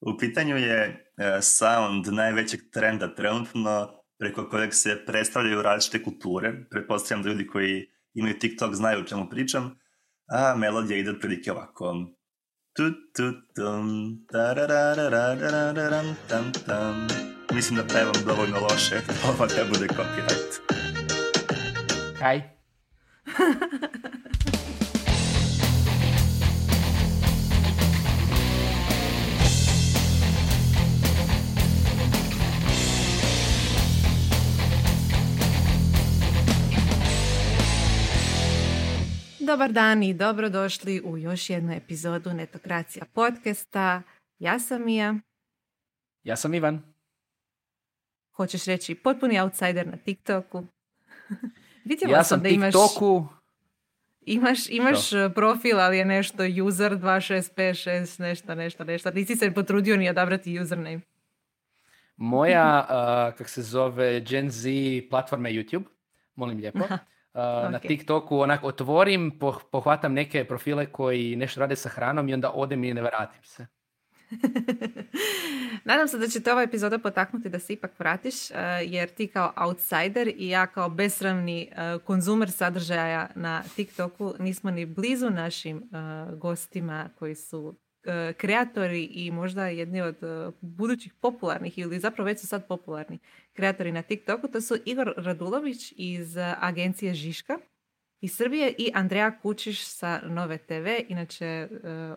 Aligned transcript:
U 0.00 0.18
pitanju 0.18 0.56
je 0.56 0.80
e, 1.16 1.42
sound 1.42 2.06
najvećeg 2.06 2.60
trenda 2.72 3.14
trenutno 3.14 4.00
preko 4.18 4.48
kojeg 4.48 4.74
se 4.74 5.04
predstavljaju 5.06 5.62
različite 5.62 6.04
kulture. 6.04 6.52
Pretpostavljam 6.70 7.22
da 7.22 7.28
ljudi 7.28 7.46
koji 7.46 7.86
imaju 8.14 8.38
TikTok 8.38 8.74
znaju 8.74 9.00
o 9.00 9.04
čemu 9.04 9.28
pričam. 9.28 9.78
A 10.32 10.54
melodija 10.56 10.98
ide 10.98 11.10
otprilike 11.10 11.52
ovako. 11.52 11.94
Mislim 17.54 17.76
da 17.76 17.84
pevam 17.94 18.14
dovoljno 18.26 18.60
loše, 18.60 19.00
ovo 19.28 19.46
ne 19.46 19.64
bude 19.64 19.86
copyright. 19.86 20.60
Kaj? 22.18 22.42
Dobar 39.42 39.72
dan 39.72 40.02
i 40.02 40.14
dobrodošli 40.14 41.00
u 41.04 41.18
još 41.18 41.50
jednu 41.50 41.72
epizodu 41.72 42.32
Netokracija 42.32 43.04
podcasta. 43.12 44.02
Ja 44.38 44.58
sam 44.58 44.84
Mija. 44.84 45.14
Ja 46.22 46.36
sam 46.36 46.54
Ivan. 46.54 46.82
Hoćeš 48.32 48.64
reći 48.64 48.94
potpuni 48.94 49.40
outsider 49.40 49.86
na 49.86 49.96
TikToku. 49.96 50.64
Vidjela 51.84 52.16
ja 52.16 52.24
sam, 52.24 52.42
da 52.42 52.48
imaš, 52.48 52.72
TikToku... 52.72 53.26
Imaš, 54.20 54.68
imaš 54.68 55.10
profil, 55.34 55.80
ali 55.80 55.98
je 55.98 56.04
nešto 56.04 56.42
user 56.66 56.92
2656, 56.92 58.20
nešto, 58.20 58.54
nešto, 58.54 58.84
nešto. 58.84 59.10
Nisi 59.10 59.36
se 59.36 59.54
potrudio 59.54 59.96
ni 59.96 60.10
odabrati 60.10 60.60
username. 60.60 61.00
Moja, 62.16 62.86
uh, 63.30 63.38
kak 63.38 63.48
se 63.48 63.62
zove, 63.62 64.20
Gen 64.20 64.50
Z 64.50 64.68
platforma 65.10 65.48
YouTube. 65.48 65.84
Molim 66.34 66.58
lijepo. 66.58 66.84
Na 67.70 67.78
TikToku 67.78 68.40
onak 68.40 68.64
otvorim, 68.64 69.38
pohvatam 69.70 70.12
neke 70.12 70.44
profile 70.44 70.86
koji 70.86 71.36
nešto 71.36 71.60
rade 71.60 71.76
sa 71.76 71.88
hranom 71.88 72.28
i 72.28 72.34
onda 72.34 72.50
odem 72.50 72.84
i 72.84 72.94
ne 72.94 73.02
vratim 73.02 73.42
se. 73.42 73.66
Nadam 75.84 76.08
se 76.08 76.18
da 76.18 76.28
će 76.28 76.40
te 76.40 76.52
ova 76.52 76.62
epizoda 76.62 76.98
potaknuti 76.98 77.48
da 77.48 77.58
se 77.58 77.72
ipak 77.72 77.98
vratiš, 77.98 78.34
jer 78.86 79.08
ti 79.08 79.26
kao 79.26 79.52
outsider 79.56 80.28
i 80.36 80.48
ja 80.48 80.66
kao 80.66 80.88
besramni 80.88 81.72
konzumer 82.04 82.50
sadržaja 82.50 83.28
na 83.34 83.62
TikToku 83.76 84.34
nismo 84.38 84.70
ni 84.70 84.86
blizu 84.86 85.30
našim 85.30 85.90
gostima 86.36 87.08
koji 87.18 87.34
su 87.34 87.76
kreatori 88.36 89.04
i 89.04 89.30
možda 89.30 89.66
jedni 89.66 90.00
od 90.00 90.22
e, 90.22 90.50
budućih 90.60 91.14
popularnih 91.14 91.78
ili 91.78 92.00
zapravo 92.00 92.26
već 92.26 92.40
su 92.40 92.46
sad 92.46 92.68
popularni 92.68 93.18
kreatori 93.52 93.92
na 93.92 94.02
TikToku, 94.02 94.48
to 94.48 94.60
su 94.60 94.76
Igor 94.84 95.14
Radulović 95.16 95.92
iz 95.96 96.36
e, 96.36 96.54
agencije 96.60 97.14
Žiška 97.14 97.58
iz 98.20 98.36
Srbije 98.36 98.74
i 98.78 98.90
Andreja 98.94 99.38
Kučiš 99.40 99.84
sa 99.84 100.20
Nove 100.24 100.58
TV. 100.58 100.86
Inače, 101.08 101.68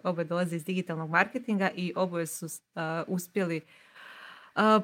oboje 0.03 0.25
dolaze 0.25 0.55
iz 0.55 0.65
digitalnog 0.65 1.09
marketinga 1.09 1.71
i 1.75 1.93
oboje 1.95 2.27
su 2.27 2.47
uspjeli 3.07 3.61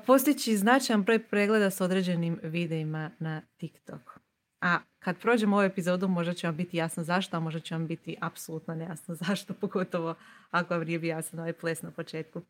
postići 0.05 0.57
značajan 0.57 1.03
broj 1.03 1.27
pregleda 1.27 1.69
s 1.69 1.81
određenim 1.81 2.39
videima 2.43 3.11
na 3.19 3.41
TikToku. 3.57 4.18
A 4.61 4.79
kad 4.99 5.17
prođemo 5.17 5.55
ovu 5.55 5.65
epizodu 5.65 6.07
možda 6.07 6.33
će 6.33 6.47
vam 6.47 6.55
biti 6.55 6.77
jasno 6.77 7.03
zašto, 7.03 7.37
a 7.37 7.39
možda 7.39 7.59
će 7.59 7.75
vam 7.75 7.87
biti 7.87 8.15
apsolutno 8.21 8.75
nejasno 8.75 9.15
zašto, 9.25 9.53
pogotovo 9.53 10.15
ako 10.51 10.73
vam 10.73 10.83
nije 10.83 10.99
bio 10.99 11.09
jasan 11.09 11.39
ovaj 11.39 11.53
ples 11.53 11.81
na 11.81 11.91
početku 11.91 12.41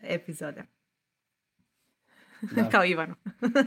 epizode. 0.00 0.62
Kao 2.72 2.84
Ivano. 2.84 3.14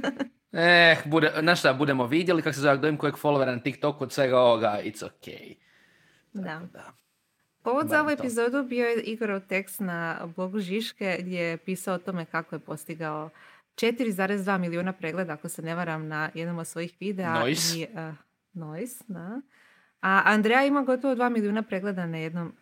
eh, 0.52 0.98
bude, 1.06 1.32
znaš 1.40 1.60
šta, 1.60 1.74
budemo 1.74 2.08
vidjeli 2.08 2.42
kako 2.42 2.54
se 2.54 2.62
zove 2.62 2.78
dojem 2.78 2.98
kojeg 2.98 3.16
followera 3.16 3.56
na 3.56 3.60
TikToku 3.60 4.04
od 4.04 4.12
svega 4.12 4.40
ovoga, 4.40 4.80
it's 4.84 5.06
ok. 5.06 5.58
Da. 6.34 6.62
da. 6.74 6.94
Povod 7.64 7.90
za 7.90 8.02
ovu 8.02 8.10
epizodu 8.10 8.64
bio 8.64 8.86
je 8.86 9.02
Igorov 9.02 9.40
tekst 9.40 9.80
na 9.80 10.28
blogu 10.36 10.60
Žiške 10.60 11.18
gdje 11.20 11.40
je 11.40 11.58
pisao 11.58 11.96
o 11.96 11.98
tome 11.98 12.26
kako 12.26 12.56
je 12.56 12.60
postigao 12.60 13.30
4,2 13.80 14.58
milijuna 14.58 14.94
pregleda, 14.94 15.34
ako 15.34 15.50
se 15.50 15.62
ne 15.62 15.76
varam, 15.76 16.08
na 16.08 16.30
jednom 16.34 16.58
od 16.58 16.68
svojih 16.68 16.96
videa. 17.00 17.40
Noise. 17.40 17.80
I, 17.80 17.88
uh, 17.94 18.16
noise, 18.54 19.04
da. 19.08 19.42
A 20.02 20.22
Andreja 20.26 20.66
ima 20.66 20.82
gotovo 20.82 21.16
2 21.16 21.30
milijuna 21.30 21.64
pregleda 21.64 22.06
na 22.06 22.18
jednom, 22.18 22.48
uh, 22.48 22.54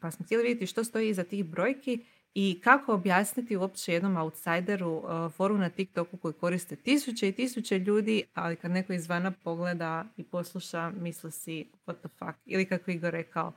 pa 0.00 0.10
smo 0.10 0.24
htjeli 0.24 0.42
vidjeti 0.42 0.66
što 0.66 0.84
stoji 0.84 1.08
iza 1.08 1.24
tih 1.24 1.44
brojki 1.44 2.04
i 2.34 2.60
kako 2.64 2.94
objasniti 2.94 3.56
uopće 3.56 3.92
jednom 3.92 4.16
outsideru 4.16 4.92
uh, 4.92 5.32
foru 5.32 5.58
na 5.58 5.68
TikToku 5.68 6.16
koji 6.16 6.34
koriste 6.34 6.76
tisuće 6.76 7.28
i 7.28 7.32
tisuće 7.32 7.78
ljudi, 7.78 8.22
ali 8.34 8.56
kad 8.56 8.70
neko 8.70 8.92
izvana 8.92 9.30
pogleda 9.30 10.04
i 10.16 10.24
posluša, 10.24 10.90
misli 10.90 11.32
si 11.32 11.70
what 11.86 11.98
the 11.98 12.08
fuck, 12.08 12.38
ili 12.44 12.66
kako 12.66 12.90
Igor 12.90 13.12
rekao, 13.12 13.52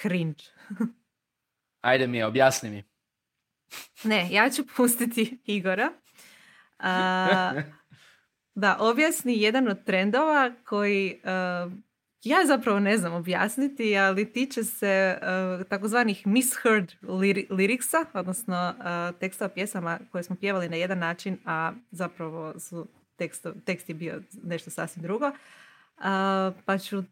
cringe. 0.00 0.44
Ajde 1.80 2.06
mi, 2.06 2.22
objasni 2.22 2.70
mi. 2.70 2.84
Ne, 4.04 4.28
ja 4.30 4.50
ću 4.50 4.62
pustiti 4.76 5.38
Igora 5.44 5.92
a, 6.82 7.52
da 8.54 8.76
objasni 8.80 9.40
jedan 9.42 9.68
od 9.68 9.84
trendova 9.84 10.50
koji 10.64 11.20
ja 12.24 12.46
zapravo 12.46 12.80
ne 12.80 12.98
znam 12.98 13.14
objasniti, 13.14 13.96
ali 13.96 14.32
tiče 14.32 14.64
se 14.64 15.18
uh, 15.22 15.66
takozvanih 15.66 16.26
misheard 16.26 16.92
liriksa, 17.50 18.04
odnosno 18.12 18.74
uh, 18.78 19.18
tekstova 19.18 19.48
pjesama 19.48 19.98
koje 20.12 20.24
smo 20.24 20.36
pjevali 20.36 20.68
na 20.68 20.76
jedan 20.76 20.98
način, 20.98 21.38
a 21.44 21.72
zapravo 21.90 22.58
su 22.58 22.86
teksto, 23.16 23.52
tekst 23.64 23.88
je 23.88 23.94
bio 23.94 24.22
nešto 24.42 24.70
sasvim 24.70 25.02
drugo. 25.02 25.30
pa 26.64 26.78
ću 26.78 27.02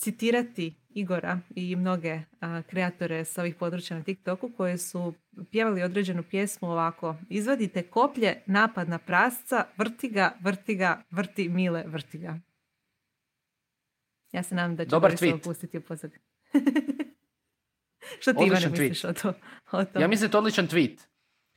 citirati 0.00 0.74
Igora 0.94 1.38
i 1.54 1.76
mnoge 1.76 2.20
kreatore 2.66 3.24
sa 3.24 3.40
ovih 3.40 3.54
područja 3.54 3.96
na 3.96 4.02
TikToku 4.02 4.50
koji 4.56 4.78
su 4.78 5.14
pjevali 5.50 5.82
određenu 5.82 6.22
pjesmu 6.30 6.70
ovako. 6.70 7.16
Izvadite 7.28 7.82
koplje, 7.82 8.42
napad 8.46 8.88
na 8.88 8.98
prasca, 8.98 9.64
vrti 9.76 10.08
ga, 10.08 10.36
vrti 10.40 10.74
ga, 10.74 11.02
vrti 11.10 11.48
mile, 11.48 11.84
vrti 11.86 12.18
ga. 12.18 12.38
Ja 14.32 14.42
se 14.42 14.54
nadam 14.54 14.76
da 14.76 14.84
ću 14.84 14.90
Dobar 14.90 15.12
tweet. 15.12 15.44
pustiti 15.44 15.78
u 15.78 15.80
pozadnju. 15.80 16.18
Što 18.20 18.32
ti 18.32 18.44
Ivane 18.46 18.68
misliš 18.68 19.04
o, 19.04 19.12
to, 19.12 19.32
o 19.72 19.84
Ja 19.98 20.08
mislim 20.08 20.20
da 20.20 20.26
je 20.26 20.30
to 20.30 20.38
odličan 20.38 20.68
tweet. 20.68 20.98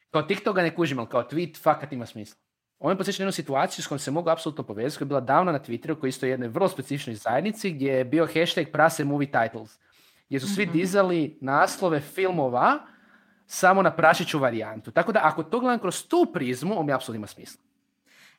Kao 0.10 0.22
TikToka 0.22 0.62
ne 0.62 0.76
kužim, 0.76 1.00
ali 1.00 1.10
kao 1.10 1.24
tweet 1.24 1.62
fakat 1.62 1.92
ima 1.94 2.06
smisla. 2.06 2.43
Ovo 2.84 2.92
je 2.92 2.98
posjeća 2.98 3.24
jednu 3.24 3.32
situaciju 3.32 3.84
s 3.84 3.88
kojom 3.88 4.00
se 4.00 4.12
mogu 4.12 4.30
apsolutno 4.30 4.64
povezati, 4.64 4.98
koja 4.98 5.06
je 5.06 5.08
bila 5.08 5.20
davno 5.20 5.52
na 5.52 5.60
Twitteru, 5.60 6.08
isto 6.08 6.26
je 6.26 6.30
jednoj 6.30 6.50
vrlo 6.50 6.70
specifičnoj 6.70 7.16
zajednici, 7.16 7.72
gdje 7.72 7.92
je 7.92 8.06
bio 8.06 8.28
hashtag 8.34 8.66
prase 8.72 9.04
movie 9.04 9.32
titles, 9.32 9.80
gdje 10.28 10.40
su 10.40 10.48
svi 10.48 10.66
mhm. 10.66 10.74
dizali 10.74 11.38
naslove 11.42 12.00
filmova 12.00 12.80
samo 13.48 13.82
na 13.82 13.92
prašiću 13.92 14.40
varijantu. 14.40 14.92
Tako 14.92 15.12
da 15.12 15.20
ako 15.24 15.44
to 15.44 15.60
gledam 15.60 15.80
kroz 15.80 16.08
tu 16.08 16.28
prizmu, 16.34 16.80
on 16.80 16.86
mi 16.86 16.94
apsolutno 16.94 17.18
ima 17.18 17.28
smisla. 17.28 17.62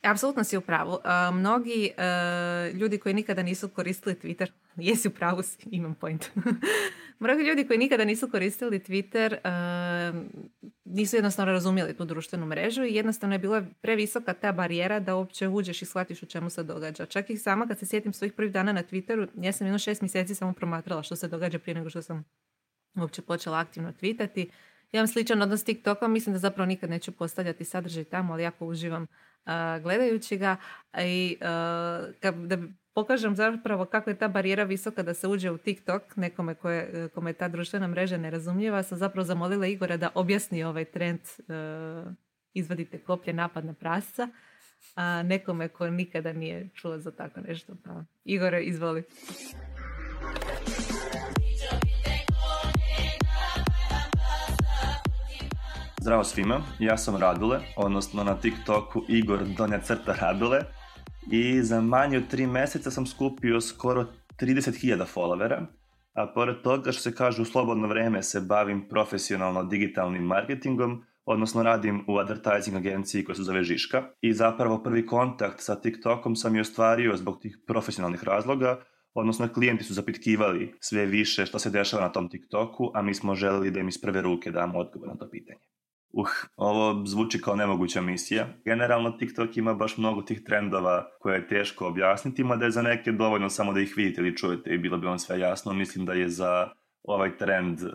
Apsolutno 0.03 0.45
si 0.45 0.57
u 0.57 0.61
pravu. 0.61 0.99
mnogi 1.33 1.91
e, 1.97 2.73
ljudi 2.73 2.99
koji 2.99 3.15
nikada 3.15 3.43
nisu 3.43 3.69
koristili 3.69 4.15
Twitter, 4.15 4.51
jesi 4.77 5.09
u 5.09 5.11
pravu, 5.11 5.43
imam 5.71 5.95
point. 5.95 6.31
mnogi 7.25 7.43
ljudi 7.43 7.67
koji 7.67 7.79
nikada 7.79 8.05
nisu 8.05 8.31
koristili 8.31 8.79
Twitter 8.79 9.35
e, 9.35 10.13
nisu 10.85 11.17
jednostavno 11.17 11.53
razumjeli 11.53 11.97
tu 11.97 12.05
društvenu 12.05 12.47
mrežu 12.47 12.85
i 12.85 12.95
jednostavno 12.95 13.35
je 13.35 13.39
bila 13.39 13.65
previsoka 13.81 14.35
ta 14.35 14.53
barijera 14.53 15.01
da 15.01 15.17
uopće 15.17 15.49
uđeš 15.49 15.83
i 15.83 15.85
shvatiš 15.85 16.23
o 16.23 16.27
čemu 16.27 16.51
se 16.51 16.63
događa. 16.63 17.07
Čak 17.07 17.31
i 17.31 17.37
sama 17.37 17.67
kad 17.67 17.79
se 17.79 17.87
sjetim 17.87 18.13
svojih 18.13 18.33
prvih 18.33 18.53
dana 18.53 18.73
na 18.73 18.83
Twitteru, 18.83 19.29
ja 19.37 19.53
sam 19.53 19.67
jedno 19.67 19.79
šest 19.79 20.03
mjeseci 20.03 20.35
samo 20.35 20.53
promatrala 20.53 21.03
što 21.03 21.17
se 21.17 21.29
događa 21.29 21.59
prije 21.59 21.75
nego 21.75 21.91
što 21.91 22.03
sam 22.03 22.25
uopće 22.97 23.23
počela 23.23 23.59
aktivno 23.59 23.93
tweetati. 23.93 24.49
Ja 24.93 24.99
imam 24.99 25.09
sličan 25.09 25.43
odnos 25.43 25.61
s 25.61 25.65
TikTokom, 25.65 26.13
mislim 26.13 26.33
da 26.33 26.39
zapravo 26.39 26.67
nikad 26.67 26.91
neću 26.91 27.13
postavljati 27.13 27.65
sadržaj 27.65 28.05
tamo, 28.05 28.33
ali 28.33 28.43
jako 28.43 28.67
uživam 28.67 29.07
gledajući 29.83 30.37
ga 30.37 30.57
i 30.99 31.37
da 32.47 32.59
pokažem 32.95 33.37
zapravo 33.37 33.85
kako 33.85 34.11
je 34.11 34.19
ta 34.19 34.29
barijera 34.29 34.65
visoka 34.65 35.03
da 35.03 35.15
se 35.15 35.29
uđe 35.29 35.51
u 35.51 35.59
TikTok 35.59 36.17
nekome 36.17 36.55
koje, 36.55 37.09
kome 37.09 37.31
je 37.31 37.35
ta 37.35 37.49
društvena 37.49 37.89
mreža 37.89 38.17
nerazumljiva, 38.17 38.83
sam 38.83 38.99
zapravo 38.99 39.25
zamolila 39.25 39.67
Igora 39.67 39.97
da 39.97 40.11
objasni 40.15 40.65
ovaj 40.65 40.85
trend 40.85 41.21
izvadite 42.55 42.99
koplje 42.99 43.33
napad 43.33 43.65
na 43.65 43.75
prasca 43.75 44.29
a 44.95 45.23
nekome 45.23 45.69
ko 45.69 45.91
nikada 45.91 46.33
nije 46.33 46.69
čuo 46.75 46.99
za 46.99 47.11
tako 47.11 47.41
nešto. 47.41 47.73
Pa, 47.85 48.05
Igore, 48.25 48.63
izvoli. 48.63 49.05
Zdravo 56.01 56.25
svima, 56.25 56.63
ja 56.79 56.97
sam 56.97 57.17
Radule, 57.17 57.61
odnosno 57.77 58.25
na 58.25 58.41
TikToku 58.41 59.03
Igor 59.09 59.45
Donja 59.57 59.81
crta 59.81 60.15
Radule 60.21 60.61
i 61.31 61.63
za 61.63 61.81
manje 61.81 62.17
od 62.17 62.29
tri 62.29 62.47
mjeseca 62.47 62.91
sam 62.91 63.07
skupio 63.07 63.61
skoro 63.61 64.07
30.000 64.41 65.05
followera 65.15 65.67
a 66.15 66.27
pored 66.27 66.63
toga 66.63 66.93
što 66.93 67.03
se 67.03 67.15
kaže 67.15 67.43
u 67.43 67.45
slobodno 67.45 67.89
vreme 67.89 68.23
se 68.23 68.41
bavim 68.41 68.89
profesionalno 68.89 69.65
digitalnim 69.65 70.23
marketingom, 70.23 71.05
odnosno 71.25 71.63
radim 71.63 72.05
u 72.09 72.19
advertising 72.19 72.77
agenciji 72.77 73.25
koja 73.25 73.37
se 73.37 73.43
zove 73.43 73.63
Žiška 73.65 74.03
i 74.21 74.33
zapravo 74.33 74.83
prvi 74.83 75.07
kontakt 75.07 75.61
sa 75.61 75.81
TikTokom 75.81 76.37
sam 76.37 76.57
i 76.57 76.61
ostvario 76.61 77.17
zbog 77.17 77.39
tih 77.41 77.59
profesionalnih 77.67 78.25
razloga, 78.25 78.81
odnosno 79.15 79.49
klijenti 79.49 79.85
su 79.85 79.95
zapitkivali 79.95 80.75
sve 80.81 81.07
više 81.07 81.47
što 81.47 81.59
se 81.59 81.71
dešava 81.71 82.03
na 82.03 82.13
tom 82.13 82.29
TikToku, 82.29 82.91
a 82.95 83.03
mi 83.03 83.15
smo 83.15 83.35
želeli 83.35 83.71
da 83.71 83.81
im 83.81 83.89
iz 83.89 84.01
prve 84.01 84.23
ruke 84.23 84.51
damo 84.51 84.79
odgovor 84.79 85.09
na 85.09 85.17
to 85.17 85.31
pitanje. 85.31 85.74
Uh, 86.17 86.29
ovo 86.57 87.07
zvuči 87.07 87.41
kao 87.41 87.57
nemoguća 87.57 88.01
misija. 88.01 88.47
Generalno 88.65 89.11
TikTok 89.11 89.57
ima 89.57 89.75
baš 89.75 89.97
mnogo 89.97 90.23
tih 90.23 90.43
trendova 90.45 91.07
koje 91.21 91.37
je 91.37 91.49
teško 91.49 91.87
objasniti, 91.87 92.45
mada 92.45 92.65
je 92.65 92.71
za 92.71 92.83
neke 92.83 93.13
dovoljno 93.13 93.51
samo 93.51 93.73
da 93.73 93.81
ih 93.81 93.95
vidite 93.97 94.21
ili 94.21 94.37
čujete 94.37 94.75
i 94.75 94.79
bilo 94.79 94.99
bi 94.99 95.07
vam 95.07 95.19
sve 95.19 95.41
jasno. 95.41 95.73
Mislim 95.73 96.07
da 96.07 96.13
je 96.13 96.29
za 96.29 96.69
ovaj 97.03 97.37
trend 97.37 97.83
e, 97.83 97.87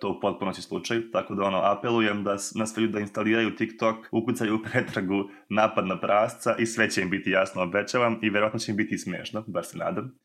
to 0.00 0.10
u 0.10 0.20
potpunosti 0.20 0.62
slučaj, 0.62 1.10
tako 1.12 1.34
da 1.34 1.44
ono, 1.44 1.58
apelujem 1.58 2.24
da 2.24 2.36
na 2.54 2.66
sve 2.66 2.80
ljudi 2.80 2.92
da 2.92 3.00
instaliraju 3.00 3.56
TikTok, 3.56 3.96
ukucaju 4.12 4.54
u 4.54 4.62
pretragu 4.70 5.24
napad 5.48 5.86
na 5.86 6.00
prasca 6.00 6.56
i 6.58 6.66
sve 6.66 6.90
će 6.90 7.02
im 7.02 7.10
biti 7.10 7.30
jasno, 7.30 7.62
obećavam, 7.62 8.18
i 8.22 8.30
verovatno 8.30 8.58
će 8.58 8.70
im 8.72 8.76
biti 8.76 8.98
smešno, 8.98 9.44
bar 9.46 9.64
se 9.64 9.78
nadam. 9.78 10.18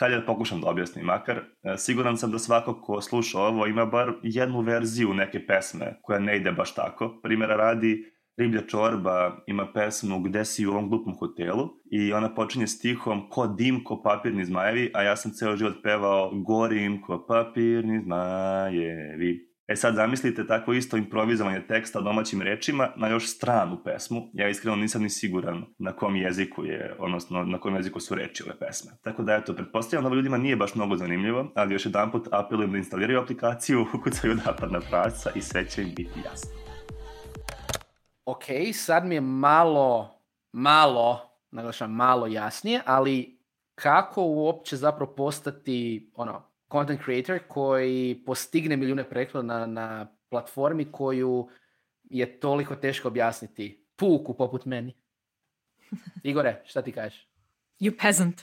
Hajde 0.00 0.16
da 0.16 0.26
pokušam 0.26 0.60
da 0.60 0.70
objasnim 0.70 1.04
makar. 1.04 1.36
E, 1.38 1.76
siguran 1.78 2.16
sam 2.16 2.30
da 2.30 2.38
svako 2.38 2.80
ko 2.80 3.00
sluša 3.00 3.38
ovo 3.40 3.66
ima 3.66 3.86
bar 3.86 4.12
jednu 4.22 4.60
verziju 4.60 5.14
neke 5.14 5.46
pesme 5.46 5.98
koja 6.02 6.18
ne 6.18 6.36
ide 6.36 6.52
baš 6.52 6.74
tako. 6.74 7.20
Primjera 7.22 7.56
radi, 7.56 8.12
Riblja 8.36 8.62
čorba 8.66 9.42
ima 9.46 9.72
pesmu 9.74 10.20
Gde 10.20 10.44
si 10.44 10.66
u 10.66 10.70
ovom 10.70 10.88
glupom 10.88 11.14
hotelu 11.18 11.68
i 11.90 12.12
ona 12.12 12.34
počinje 12.34 12.66
stihom 12.66 13.28
Ko 13.30 13.46
dim, 13.46 13.84
ko 13.84 14.02
papirni 14.02 14.44
zmajevi, 14.44 14.90
a 14.94 15.02
ja 15.02 15.16
sam 15.16 15.32
ceo 15.32 15.56
život 15.56 15.74
pevao 15.82 16.30
Gorim 16.46 17.02
ko 17.02 17.26
papirni 17.28 18.00
zmajevi. 18.04 19.51
E 19.66 19.76
sad 19.76 19.94
zamislite 19.94 20.46
tako 20.46 20.72
isto 20.72 20.96
improvizovanje 20.96 21.66
teksta 21.66 22.00
domaćim 22.00 22.42
rečima 22.42 22.88
na 22.96 23.08
još 23.08 23.26
stranu 23.26 23.82
pesmu. 23.84 24.30
Ja 24.32 24.48
iskreno 24.48 24.76
nisam 24.76 25.02
ni 25.02 25.10
siguran 25.10 25.64
na 25.78 25.92
kom 25.92 26.16
jeziku 26.16 26.64
je, 26.64 26.96
odnosno 26.98 27.44
na 27.44 27.60
kom 27.60 27.76
jeziku 27.76 28.00
su 28.00 28.14
reči 28.14 28.42
ove 28.42 28.58
pesme. 28.58 28.92
Tako 29.02 29.22
da 29.22 29.34
eto, 29.34 29.54
pretpostavljam 29.54 30.10
da 30.10 30.16
ljudima 30.16 30.38
nije 30.38 30.56
baš 30.56 30.74
mnogo 30.74 30.96
zanimljivo, 30.96 31.52
ali 31.54 31.74
još 31.74 31.86
jedan 31.86 32.10
put 32.10 32.28
apelujem 32.32 32.72
da 32.72 32.78
instaliraju 32.78 33.20
aplikaciju, 33.20 33.86
ukucaju 33.94 34.34
napad 34.46 34.72
na 34.72 34.80
praca 34.80 35.30
i 35.34 35.40
sve 35.40 35.68
će 35.68 35.82
im 35.82 35.94
biti 35.94 36.20
jasno. 36.24 36.50
Ok, 38.24 38.44
sad 38.74 39.06
mi 39.06 39.14
je 39.14 39.20
malo, 39.20 40.20
malo, 40.52 41.20
naglašam 41.50 41.92
malo 41.92 42.26
jasnije, 42.26 42.80
ali 42.86 43.38
kako 43.74 44.22
uopće 44.22 44.76
zapravo 44.76 45.14
postati 45.14 46.10
ono, 46.14 46.51
content 46.72 47.00
creator 47.04 47.38
koji 47.48 48.22
postigne 48.26 48.76
milijune 48.76 49.10
preklada 49.10 49.46
na, 49.46 49.66
na 49.66 50.16
platformi 50.30 50.92
koju 50.92 51.48
je 52.02 52.40
toliko 52.40 52.76
teško 52.76 53.08
objasniti 53.08 53.86
puku 53.96 54.34
poput 54.34 54.64
meni. 54.64 54.94
Igore, 56.22 56.62
šta 56.66 56.82
ti 56.82 56.92
kažeš? 56.92 57.28
You 57.80 57.98
peasant. 58.02 58.42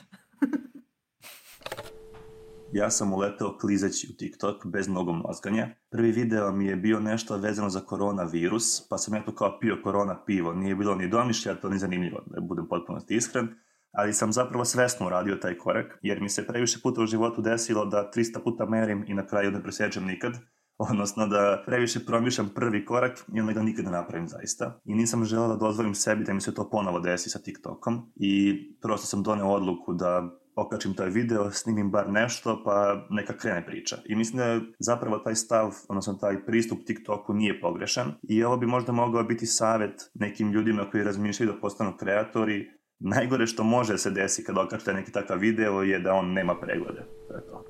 ja 2.72 2.90
sam 2.90 3.12
uleteo 3.12 3.58
klizeći 3.58 4.08
u 4.12 4.16
TikTok 4.16 4.66
bez 4.66 4.88
mnogo 4.88 5.12
mozganja. 5.12 5.68
Prvi 5.90 6.12
video 6.12 6.52
mi 6.52 6.66
je 6.66 6.76
bio 6.76 7.00
nešto 7.00 7.36
vezano 7.36 7.70
za 7.70 7.80
koronavirus, 7.80 8.88
pa 8.88 8.98
sam 8.98 9.14
ja 9.14 9.24
tu 9.24 9.32
kao 9.32 9.58
pio 9.60 9.80
korona 9.84 10.24
pivo. 10.24 10.54
Nije 10.54 10.74
bilo 10.74 10.94
ni 10.94 11.08
domišlja, 11.08 11.54
to 11.54 11.68
ni 11.68 11.78
zanimljivo, 11.78 12.22
da 12.26 12.40
budem 12.40 12.68
potpuno 12.68 13.00
iskren 13.08 13.48
ali 13.92 14.12
sam 14.12 14.32
zapravo 14.32 14.64
svesno 14.64 15.06
uradio 15.06 15.36
taj 15.36 15.58
korak, 15.58 15.98
jer 16.02 16.20
mi 16.20 16.28
se 16.28 16.46
previše 16.46 16.78
puta 16.82 17.02
u 17.02 17.06
životu 17.06 17.42
desilo 17.42 17.84
da 17.84 18.10
300 18.16 18.42
puta 18.44 18.66
merim 18.66 19.04
i 19.08 19.14
na 19.14 19.26
kraju 19.26 19.50
ne 19.50 19.62
presjećam 19.62 20.04
nikad, 20.04 20.32
odnosno 20.90 21.26
da 21.26 21.62
previše 21.66 22.06
promišljam 22.06 22.50
prvi 22.54 22.84
korak 22.84 23.18
i 23.34 23.40
onda 23.40 23.52
ga 23.52 23.62
nikad 23.62 23.84
ne 23.84 23.90
napravim 23.90 24.28
zaista. 24.28 24.80
I 24.84 24.94
nisam 24.94 25.24
želeo 25.24 25.48
da 25.48 25.56
dozvolim 25.56 25.94
sebi 25.94 26.24
da 26.24 26.32
mi 26.32 26.40
se 26.40 26.54
to 26.54 26.70
ponovo 26.70 27.00
desi 27.00 27.30
sa 27.30 27.38
TikTokom 27.38 28.12
i 28.16 28.54
prosto 28.82 29.06
sam 29.06 29.22
doneo 29.22 29.48
odluku 29.48 29.92
da 29.94 30.40
okačim 30.56 30.94
taj 30.94 31.10
video, 31.10 31.50
snimim 31.50 31.90
bar 31.90 32.10
nešto, 32.10 32.62
pa 32.64 33.06
neka 33.10 33.36
krene 33.36 33.66
priča. 33.66 33.96
I 34.06 34.16
mislim 34.16 34.38
da 34.38 34.60
zapravo 34.78 35.18
taj 35.18 35.34
stav, 35.34 35.74
odnosno 35.88 36.14
taj 36.14 36.44
pristup 36.46 36.78
TikToku 36.86 37.34
nije 37.34 37.60
pogrešan 37.60 38.12
i 38.22 38.44
ovo 38.44 38.56
bi 38.56 38.66
možda 38.66 38.92
mogao 38.92 39.24
biti 39.24 39.46
savjet 39.46 40.10
nekim 40.14 40.52
ljudima 40.52 40.90
koji 40.90 41.04
razmišljaju 41.04 41.52
da 41.52 41.60
postanu 41.60 41.96
kreatori, 41.96 42.79
najgore 43.00 43.46
što 43.46 43.64
može 43.64 43.98
se 43.98 44.10
desi 44.10 44.44
kad 44.44 44.58
okačite 44.58 44.92
neki 44.92 45.12
takav 45.12 45.38
video 45.38 45.82
je 45.82 45.98
da 45.98 46.14
on 46.14 46.32
nema 46.32 46.54
preglede. 46.60 47.02
To 47.28 47.34
je 47.34 47.40
to. 47.40 47.64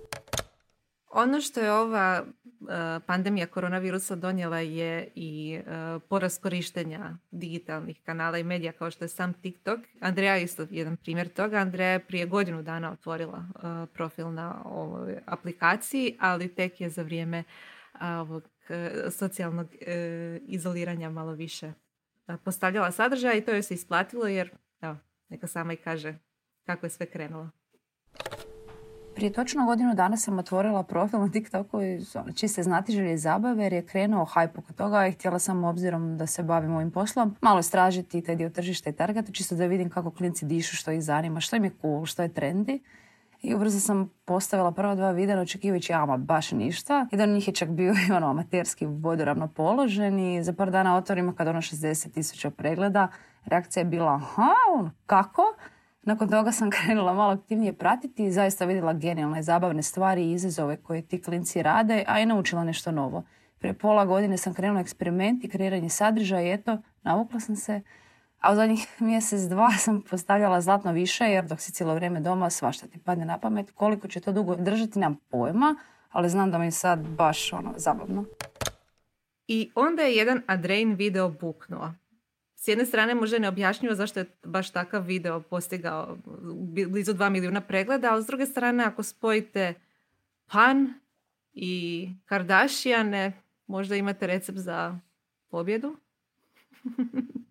Ono 1.13 1.41
što 1.41 1.61
je 1.61 1.73
ova 1.73 2.23
uh, 2.23 2.69
pandemija 3.07 3.47
koronavirusa 3.47 4.17
donijela 4.17 4.59
je 4.59 5.09
i 5.15 5.59
uh, 5.59 6.03
porast 6.09 6.43
korištenja 6.43 7.17
digitalnih 7.31 8.01
kanala 8.05 8.39
i 8.39 8.45
medija 8.45 8.73
kao 8.73 8.91
što 8.91 9.05
je 9.05 9.09
sam 9.09 9.33
TikTok. 9.33 9.81
Andreja 10.01 10.37
je 10.37 10.43
isto 10.43 10.67
jedan 10.71 10.97
primjer 10.97 11.29
toga. 11.29 11.57
Andreja 11.57 11.91
je 11.91 12.07
prije 12.07 12.27
godinu 12.27 12.63
dana 12.63 12.93
otvorila 12.93 13.39
uh, 13.39 13.63
profil 13.95 14.33
na 14.33 14.63
ovoj 14.65 15.19
aplikaciji, 15.27 16.17
ali 16.21 16.55
tek 16.55 16.81
je 16.81 16.91
za 16.91 17.03
vrijeme 17.03 17.45
ovog 18.01 18.43
socijalnog 19.11 19.67
izoliranja 20.47 21.11
malo 21.11 21.33
više 21.33 21.73
postavljala 22.45 22.91
sadržaj 22.91 23.39
i 23.39 23.41
to 23.41 23.51
je 23.51 23.63
se 23.63 23.75
isplatilo 23.75 24.27
jer 24.27 24.51
neka 25.31 25.47
sama 25.47 25.73
i 25.73 25.77
kaže 25.77 26.19
kako 26.67 26.87
je 26.87 26.91
sve 26.91 27.07
krenulo. 27.07 27.51
Prije 29.15 29.33
točno 29.33 29.67
godinu 29.67 29.95
dana 29.95 30.17
sam 30.17 30.39
otvorila 30.39 30.83
profil 30.83 31.21
na 31.21 31.31
TikToku 31.31 31.83
iz 31.83 32.17
ono, 32.17 32.33
čiste 32.33 32.63
znatiželje 32.63 33.13
i 33.15 33.19
zabave 33.19 33.63
jer 33.63 33.73
je 33.73 33.87
krenuo 33.87 34.27
hype 34.27 34.59
oko 34.59 34.73
toga 34.73 35.07
i 35.07 35.13
htjela 35.13 35.39
sam 35.39 35.65
obzirom 35.65 36.19
da 36.19 36.27
se 36.27 36.43
bavim 36.43 36.75
ovim 36.75 36.91
poslom 36.91 37.37
malo 37.41 37.61
istražiti 37.61 38.23
taj 38.23 38.37
dio 38.37 38.51
tržišta 38.51 38.91
i 38.91 38.93
targeta 38.93 39.33
čisto 39.33 39.55
da 39.55 39.67
vidim 39.67 39.91
kako 39.91 40.11
klinci 40.11 40.47
dišu, 40.47 40.77
što 40.77 40.91
ih 40.91 41.03
zanima, 41.03 41.41
što 41.41 41.57
im 41.57 41.65
je 41.65 41.71
cool, 41.81 42.07
što 42.07 42.23
je 42.23 42.35
trendi. 42.35 42.81
I 43.43 43.55
ubrzo 43.55 43.81
sam 43.81 44.11
postavila 44.25 44.73
prva 44.73 44.95
dva 44.95 45.11
videa 45.11 45.41
očekivajući 45.41 45.93
ama 45.93 46.17
baš 46.17 46.53
ništa. 46.53 47.07
Jedan 47.11 47.29
od 47.29 47.35
njih 47.35 47.49
je 47.49 47.55
čak 47.55 47.69
bio 47.69 47.95
ono, 48.17 48.27
amaterski 48.27 48.87
vodoravno 48.87 49.49
položen 49.49 50.19
i 50.19 50.43
za 50.43 50.53
par 50.53 50.71
dana 50.71 50.97
otvorimo 50.97 51.35
kad 51.35 51.49
ono 51.49 51.61
60 51.61 52.13
tisuća 52.13 52.51
pregleda 52.51 53.09
reakcija 53.45 53.81
je 53.81 53.85
bila 53.85 54.15
aha, 54.15 54.53
ono, 54.79 54.91
kako? 55.07 55.43
Nakon 56.03 56.29
toga 56.29 56.53
sam 56.53 56.71
krenula 56.85 57.15
malo 57.15 57.33
aktivnije 57.33 57.73
pratiti 57.73 58.25
i 58.25 58.33
zaista 58.33 58.65
vidjela 58.65 58.93
genijalne 58.93 59.43
zabavne 59.43 59.83
stvari 59.83 60.25
i 60.25 60.33
izazove 60.33 60.77
koje 60.77 61.03
ti 61.03 61.23
klinci 61.23 61.63
rade, 61.63 62.05
a 62.07 62.21
i 62.21 62.27
naučila 62.27 62.65
nešto 62.65 62.93
novo. 62.93 63.23
Prije 63.59 63.75
pola 63.75 64.05
godine 64.05 64.37
sam 64.37 64.55
krenula 64.55 64.81
eksperiment 64.81 65.45
i 65.45 65.49
kreiranje 65.49 65.89
sadržaja 65.89 66.43
i 66.43 66.53
eto, 66.53 66.79
navukla 67.03 67.41
sam 67.41 67.57
se. 67.57 67.81
A 68.41 68.53
u 68.53 68.55
zadnjih 68.55 68.89
mjesec, 68.99 69.41
dva 69.41 69.71
sam 69.79 70.03
postavljala 70.03 70.61
zlatno 70.61 70.93
više 70.93 71.25
jer 71.25 71.45
dok 71.45 71.61
si 71.61 71.73
cijelo 71.73 71.95
vrijeme 71.95 72.21
doma 72.21 72.51
svašta 72.51 72.87
ti 72.87 72.99
padne 72.99 73.25
na 73.25 73.39
pamet. 73.39 73.71
Koliko 73.71 74.09
će 74.09 74.21
to 74.21 74.33
dugo 74.33 74.57
držati 74.57 74.99
nam 74.99 75.17
pojma, 75.31 75.77
ali 76.11 76.29
znam 76.29 76.51
da 76.51 76.59
mi 76.59 76.65
je 76.65 76.71
sad 76.71 76.99
baš 77.09 77.53
ono 77.53 77.75
zabavno. 77.77 78.25
I 79.47 79.71
onda 79.75 80.03
je 80.03 80.17
jedan 80.17 80.43
Adrein 80.47 80.95
video 80.95 81.29
buknuo 81.29 81.93
s 82.61 82.69
jedne 82.69 82.87
strane 82.87 83.15
možda 83.15 83.37
je 83.37 83.41
neobjašnjivo 83.41 83.95
zašto 83.95 84.21
je 84.21 84.27
baš 84.45 84.71
takav 84.71 85.03
video 85.03 85.41
postigao 85.41 86.17
blizu 86.89 87.15
2 87.15 87.31
milijuna 87.31 87.61
pregleda, 87.61 88.13
ali 88.13 88.23
s 88.23 88.27
druge 88.27 88.47
strane 88.47 88.85
ako 88.85 89.03
spojite 89.03 89.75
Pan 90.47 90.95
i 91.53 92.09
Kardashiane, 92.25 93.33
možda 93.67 93.97
imate 93.97 94.27
recept 94.27 94.59
za 94.59 94.99
pobjedu? 95.51 95.97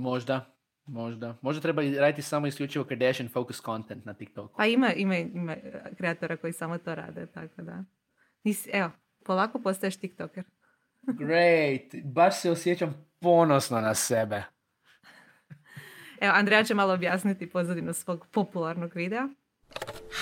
možda, 0.00 0.54
možda. 0.86 1.36
Možda 1.42 1.62
treba 1.62 1.82
raditi 1.82 2.22
samo 2.22 2.46
isključivo 2.46 2.84
Kardashian 2.84 3.28
focus 3.28 3.62
content 3.62 4.04
na 4.04 4.14
TikToku. 4.14 4.54
Pa 4.56 4.66
ima, 4.66 4.92
ima, 4.92 5.16
ima 5.16 5.56
kreatora 5.96 6.36
koji 6.36 6.52
samo 6.52 6.78
to 6.78 6.94
rade, 6.94 7.26
tako 7.26 7.62
da. 7.62 7.84
Nisi, 8.44 8.70
evo, 8.72 8.90
polako 9.24 9.58
postaješ 9.58 9.96
TikToker. 9.96 10.44
Great, 11.20 12.04
baš 12.04 12.40
se 12.40 12.50
osjećam 12.50 13.06
ponosno 13.20 13.80
na 13.80 13.94
sebe. 13.94 14.42
Evo, 16.20 16.32
Andreja 16.34 16.64
će 16.64 16.74
malo 16.74 16.94
objasniti 16.94 17.50
pozadinu 17.50 17.92
svog 17.92 18.26
popularnog 18.30 18.94
videa. 18.94 19.28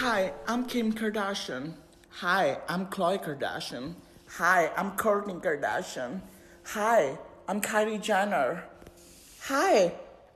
Hi, 0.01 0.31
I'm 0.47 0.69
Kim 0.69 0.93
Kardashian. 0.93 1.73
Hi, 2.21 2.57
I'm 2.69 2.89
Khloe 2.91 3.19
Kardashian. 3.19 3.95
Hi, 4.39 4.69
I'm 4.77 4.97
Kourtney 4.97 5.41
Kardashian. 5.41 6.21
Hi, 6.75 7.17
I'm 7.49 7.61
Kylie 7.61 7.99
Jenner. 7.99 8.68
Hi, 9.49 9.91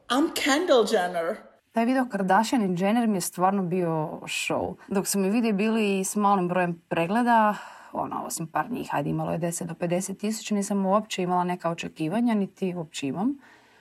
I'm 0.09 0.33
Kendall 0.35 0.87
Jenner. 0.92 1.37
Taj 1.73 1.85
video 1.85 2.07
Kardashian 2.09 2.62
i 2.62 2.83
Jenner 2.83 3.09
mi 3.09 3.16
je 3.16 3.21
stvarno 3.21 3.62
bio 3.62 3.88
show. 4.23 4.75
Dok 4.88 5.07
su 5.07 5.19
mi 5.19 5.31
vidi 5.31 5.52
bili 5.52 6.04
s 6.04 6.16
malim 6.16 6.49
brojem 6.49 6.83
pregleda, 6.88 7.54
ono, 7.92 8.23
osim 8.26 8.47
par 8.47 8.71
njih, 8.71 8.88
hajde 8.90 9.11
imalo 9.11 9.33
je 9.33 9.38
10 9.38 9.64
do 9.64 9.75
50 9.75 10.19
tisuća, 10.19 10.54
nisam 10.54 10.87
uopće 10.87 11.23
imala 11.23 11.45
neka 11.45 11.71
očekivanja, 11.71 12.35
niti 12.35 12.75
uopće 12.75 13.07
imam. 13.07 13.38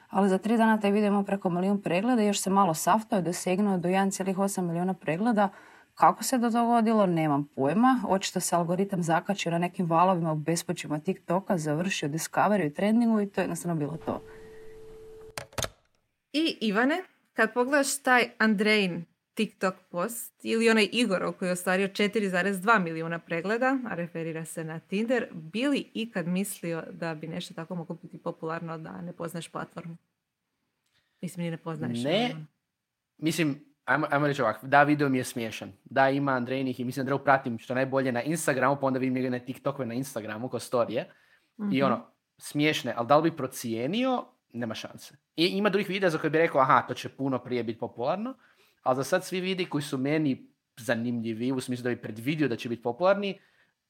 Ali 0.09 0.29
za 0.29 0.37
tri 0.37 0.57
dana 0.57 0.79
taj 0.79 0.91
video 0.91 1.07
imao 1.07 1.23
preko 1.23 1.49
milijun 1.49 1.81
pregleda 1.81 2.21
još 2.21 2.41
se 2.41 2.49
malo 2.49 2.73
saftao 2.73 3.19
i 3.19 3.23
dosegnuo 3.23 3.77
do 3.77 3.89
1,8 3.89 4.61
milijuna 4.61 4.93
pregleda 4.93 5.49
Kako 5.95 6.23
se 6.23 6.37
dogodilo, 6.37 7.05
nemam 7.05 7.47
pojma. 7.55 8.03
Očito 8.07 8.39
se 8.39 8.55
algoritam 8.55 9.03
zakačio 9.03 9.51
na 9.51 9.57
nekim 9.57 9.85
valovima 9.85 10.31
u 10.31 10.35
bespoćima 10.35 10.99
TikToka, 10.99 11.57
završio 11.57 12.09
Discovery 12.09 12.67
i 12.67 12.73
trendingu 12.73 13.21
i 13.21 13.29
to 13.29 13.41
je 13.41 13.43
jednostavno 13.43 13.75
bilo 13.75 13.97
to. 13.97 14.21
I 16.33 16.57
Ivane, 16.61 17.03
kad 17.33 17.53
pogledaš 17.53 18.03
taj 18.03 18.29
Andrejn 18.37 19.05
TikTok 19.33 19.75
post 19.91 20.39
ili 20.43 20.69
onaj 20.69 20.89
Igor 20.91 21.37
koji 21.39 21.49
je 21.49 21.53
ostvario 21.53 21.87
4,2 21.87 22.79
milijuna 22.83 23.19
pregleda, 23.19 23.77
a 23.89 23.95
referira 23.95 24.45
se 24.45 24.63
na 24.63 24.79
Tinder, 24.79 25.27
bili 25.31 25.91
ikad 25.93 26.27
mislio 26.27 26.83
da 26.91 27.15
bi 27.15 27.27
nešto 27.27 27.53
tako 27.53 27.75
moglo 27.75 27.97
biti 28.01 28.17
popularno 28.17 28.77
da 28.77 29.01
ne 29.01 29.13
poznaš 29.13 29.47
platformu? 29.47 29.97
Mislim, 31.21 31.43
ni 31.43 31.51
ne 31.51 31.57
poznaješ. 31.57 32.03
Ne, 32.03 32.35
mislim, 33.17 33.65
ajmo, 33.85 34.07
ajmo 34.09 34.27
reći 34.27 34.41
ovako, 34.41 34.67
da, 34.67 34.83
video 34.83 35.09
mi 35.09 35.17
je 35.17 35.23
smiješan. 35.23 35.71
Da, 35.85 36.09
ima 36.09 36.31
Andrejnih 36.31 36.79
i 36.79 36.83
mislim 36.83 37.05
da 37.05 37.17
pratim 37.23 37.59
što 37.59 37.75
najbolje 37.75 38.11
na 38.11 38.21
Instagramu, 38.23 38.77
pa 38.81 38.85
onda 38.87 38.99
vidim 38.99 39.13
njegove 39.13 39.45
TikTokove 39.45 39.85
na 39.85 39.93
Instagramu 39.93 40.49
ko 40.49 40.59
storije. 40.59 41.09
I 41.57 41.63
Mhm. 41.63 41.83
ono, 41.83 42.07
smiješne, 42.37 42.93
ali 42.97 43.07
da 43.07 43.17
li 43.17 43.31
bi 43.31 43.37
procijenio, 43.37 44.25
nema 44.53 44.75
šanse. 44.75 45.13
I 45.35 45.45
ima 45.45 45.69
drugih 45.69 45.89
videa 45.89 46.09
za 46.09 46.17
koje 46.17 46.29
bi 46.29 46.37
rekao, 46.37 46.61
aha, 46.61 46.81
to 46.87 46.93
će 46.93 47.09
puno 47.09 47.39
prije 47.39 47.63
biti 47.63 47.79
popularno, 47.79 48.33
ali 48.83 48.95
za 48.95 49.03
sad 49.03 49.25
svi 49.25 49.41
vidi 49.41 49.65
koji 49.65 49.81
su 49.81 49.97
meni 49.97 50.47
zanimljivi, 50.77 51.51
u 51.51 51.61
smislu 51.61 51.83
da 51.83 51.89
bi 51.89 52.01
predvidio 52.01 52.47
da 52.47 52.55
će 52.55 52.69
biti 52.69 52.81
popularni, 52.81 53.39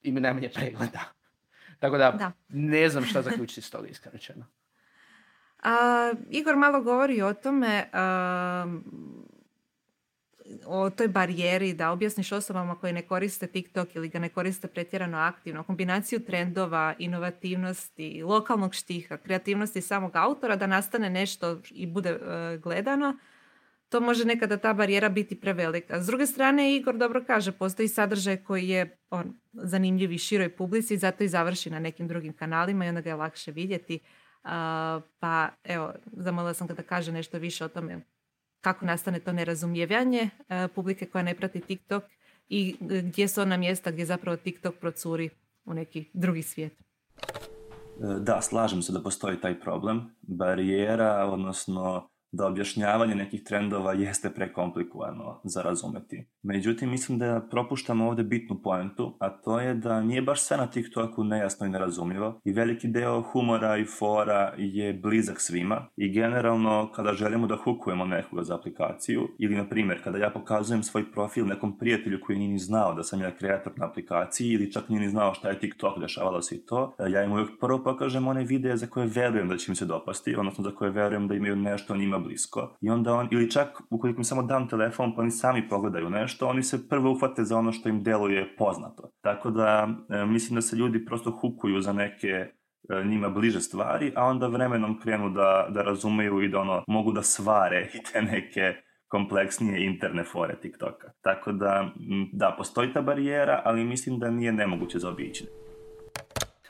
imaju 0.01 0.21
najmanje 0.21 0.49
pregleda. 0.53 0.99
Tako 1.79 1.97
da, 1.97 2.11
Da. 2.11 2.31
ne 2.49 2.89
znam 2.89 3.05
šta 3.05 3.21
zaključiti 3.21 3.59
iz 3.59 3.71
toga, 3.71 3.87
iskreno 3.87 4.13
rečeno. 4.13 4.45
Igor 6.29 6.55
malo 6.55 6.81
govori 6.81 7.21
o 7.21 7.33
tome, 7.33 7.89
o 10.65 10.89
toj 10.89 11.07
barijeri 11.07 11.73
da 11.73 11.91
objasniš 11.91 12.31
osobama 12.31 12.75
koje 12.75 12.93
ne 12.93 13.01
koriste 13.01 13.47
TikTok 13.47 13.95
ili 13.95 14.09
ga 14.09 14.19
ne 14.19 14.29
koriste 14.29 14.67
pretjerano 14.67 15.17
aktivno, 15.17 15.63
kombinaciju 15.63 16.19
trendova, 16.19 16.95
inovativnosti, 16.99 18.23
lokalnog 18.23 18.75
štiha, 18.75 19.17
kreativnosti 19.17 19.81
samog 19.81 20.11
autora 20.15 20.55
da 20.55 20.67
nastane 20.67 21.09
nešto 21.09 21.61
i 21.69 21.87
bude 21.87 22.09
e, 22.09 22.57
gledano, 22.57 23.17
to 23.89 23.99
može 23.99 24.25
nekada 24.25 24.57
ta 24.57 24.73
barijera 24.73 25.09
biti 25.09 25.39
prevelika. 25.39 26.01
S 26.01 26.05
druge 26.07 26.25
strane, 26.25 26.75
Igor 26.75 26.97
dobro 26.97 27.23
kaže, 27.27 27.51
postoji 27.51 27.87
sadržaj 27.87 28.37
koji 28.37 28.67
je 28.67 28.97
on, 29.09 29.39
zanimljiv 29.53 30.11
i 30.11 30.17
široj 30.17 30.55
publici, 30.55 30.97
zato 30.97 31.23
i 31.23 31.27
završi 31.27 31.69
na 31.69 31.79
nekim 31.79 32.07
drugim 32.07 32.33
kanalima 32.33 32.85
i 32.85 32.89
onda 32.89 33.01
ga 33.01 33.09
je 33.09 33.15
lakše 33.15 33.51
vidjeti. 33.51 33.99
A, 34.43 35.01
pa 35.19 35.49
evo, 35.63 35.93
zamolila 36.11 36.53
sam 36.53 36.67
ga 36.67 36.73
da 36.73 36.83
kaže 36.83 37.11
nešto 37.11 37.39
više 37.39 37.65
o 37.65 37.67
tome 37.67 38.01
kako 38.61 38.85
nastane 38.85 39.19
to 39.19 39.33
nerazumijevanje 39.33 40.29
e, 40.49 40.67
publike 40.67 41.05
koja 41.05 41.23
ne 41.23 41.35
prati 41.35 41.61
TikTok 41.61 42.03
i 42.49 42.75
e, 42.91 43.01
gdje 43.01 43.27
su 43.27 43.41
ona 43.41 43.57
mjesta 43.57 43.91
gdje 43.91 44.05
zapravo 44.05 44.37
TikTok 44.37 44.75
procuri 44.79 45.29
u 45.65 45.73
neki 45.73 46.09
drugi 46.13 46.41
svijet. 46.41 46.73
E, 46.73 48.19
Da, 48.19 48.41
slažem 48.41 48.81
se 48.81 48.93
da 48.93 49.03
postoji 49.03 49.41
taj 49.41 49.59
problem. 49.59 50.15
Barijera, 50.21 51.25
odnosno 51.25 52.09
da 52.31 52.47
objašnjavanje 52.47 53.15
nekih 53.15 53.43
trendova 53.43 53.93
jeste 53.93 54.33
prekomplikovano 54.33 55.41
za 55.43 55.61
razumeti. 55.61 56.30
Međutim, 56.43 56.89
mislim 56.89 57.19
da 57.19 57.47
propuštamo 57.51 58.07
ovdje 58.07 58.23
bitnu 58.23 58.61
poentu, 58.63 59.17
a 59.19 59.29
to 59.29 59.59
je 59.59 59.73
da 59.73 60.01
nije 60.01 60.21
baš 60.21 60.41
sve 60.41 60.57
na 60.57 60.67
TikToku 60.67 61.23
nejasno 61.23 61.65
i 61.65 61.69
nerazumljivo 61.69 62.41
i 62.43 62.53
veliki 62.53 62.87
deo 62.87 63.21
humora 63.21 63.77
i 63.77 63.85
fora 63.85 64.53
je 64.57 64.93
blizak 64.93 65.41
svima 65.41 65.87
i 65.97 66.13
generalno 66.13 66.91
kada 66.95 67.13
želimo 67.13 67.47
da 67.47 67.55
hukujemo 67.55 68.05
nekoga 68.05 68.43
za 68.43 68.55
aplikaciju 68.55 69.27
ili 69.39 69.55
na 69.55 69.69
primjer 69.69 70.03
kada 70.03 70.17
ja 70.17 70.29
pokazujem 70.29 70.83
svoj 70.83 71.11
profil 71.11 71.47
nekom 71.47 71.77
prijatelju 71.77 72.19
koji 72.25 72.39
nije 72.39 72.51
ni 72.51 72.59
znao 72.59 72.93
da 72.93 73.03
sam 73.03 73.21
ja 73.21 73.31
kreator 73.31 73.73
na 73.75 73.85
aplikaciji 73.85 74.47
ili 74.47 74.71
čak 74.71 74.89
nije 74.89 75.01
ni 75.01 75.09
znao 75.09 75.33
šta 75.33 75.49
je 75.49 75.59
TikTok, 75.59 75.99
dešavalo 75.99 76.41
se 76.41 76.55
i 76.55 76.65
to, 76.65 76.95
ja 77.09 77.23
im 77.23 77.31
uvijek 77.31 77.49
prvo 77.59 77.83
pokažem 77.83 78.27
one 78.27 78.43
videe 78.43 78.77
za 78.77 78.87
koje 78.87 79.07
verujem 79.07 79.47
da 79.47 79.57
će 79.57 79.71
im 79.71 79.75
se 79.75 79.85
dopasti, 79.85 80.35
odnosno 80.35 80.63
za 80.63 80.71
koje 80.71 80.91
verujem 80.91 81.27
da 81.27 81.35
imaju 81.35 81.55
nešto 81.55 81.95
njima 81.95 82.19
blisko. 82.19 82.75
I 82.81 82.89
onda 82.89 83.13
on, 83.13 83.27
ili 83.31 83.51
čak 83.51 83.81
ukoliko 83.89 84.19
im 84.19 84.23
samo 84.23 84.43
dam 84.43 84.67
telefon 84.69 85.15
pa 85.15 85.21
oni 85.21 85.31
sami 85.31 85.69
pogledaju 85.69 86.09
nešto, 86.09 86.30
oni 86.41 86.63
se 86.63 86.89
prvo 86.89 87.11
uhvate 87.11 87.43
za 87.43 87.57
ono 87.57 87.71
što 87.71 87.89
im 87.89 88.03
deluje 88.03 88.55
poznato. 88.57 89.11
Tako 89.21 89.51
da 89.51 89.87
e, 90.09 90.25
mislim 90.25 90.55
da 90.55 90.61
se 90.61 90.75
ljudi 90.75 91.05
prosto 91.05 91.31
hukuju 91.31 91.81
za 91.81 91.93
neke 91.93 92.27
e, 92.27 92.49
njima 93.05 93.29
bliže 93.29 93.59
stvari, 93.59 94.13
a 94.15 94.25
onda 94.25 94.47
vremenom 94.47 94.99
krenu 94.99 95.29
da, 95.29 95.67
da 95.69 95.81
razumeju 95.81 96.41
i 96.41 96.49
da 96.49 96.59
ono, 96.59 96.83
mogu 96.87 97.11
da 97.11 97.23
svare 97.23 97.89
i 97.93 97.99
te 98.11 98.21
neke 98.21 98.73
kompleksnije 99.07 99.85
interne 99.85 100.23
fore 100.23 100.55
TikToka. 100.61 101.11
Tako 101.21 101.51
da, 101.51 101.89
da, 102.33 102.55
postoji 102.57 102.93
ta 102.93 103.01
barijera, 103.01 103.61
ali 103.65 103.83
mislim 103.83 104.19
da 104.19 104.29
nije 104.29 104.51
nemoguće 104.51 104.99
zaobići. 104.99 105.45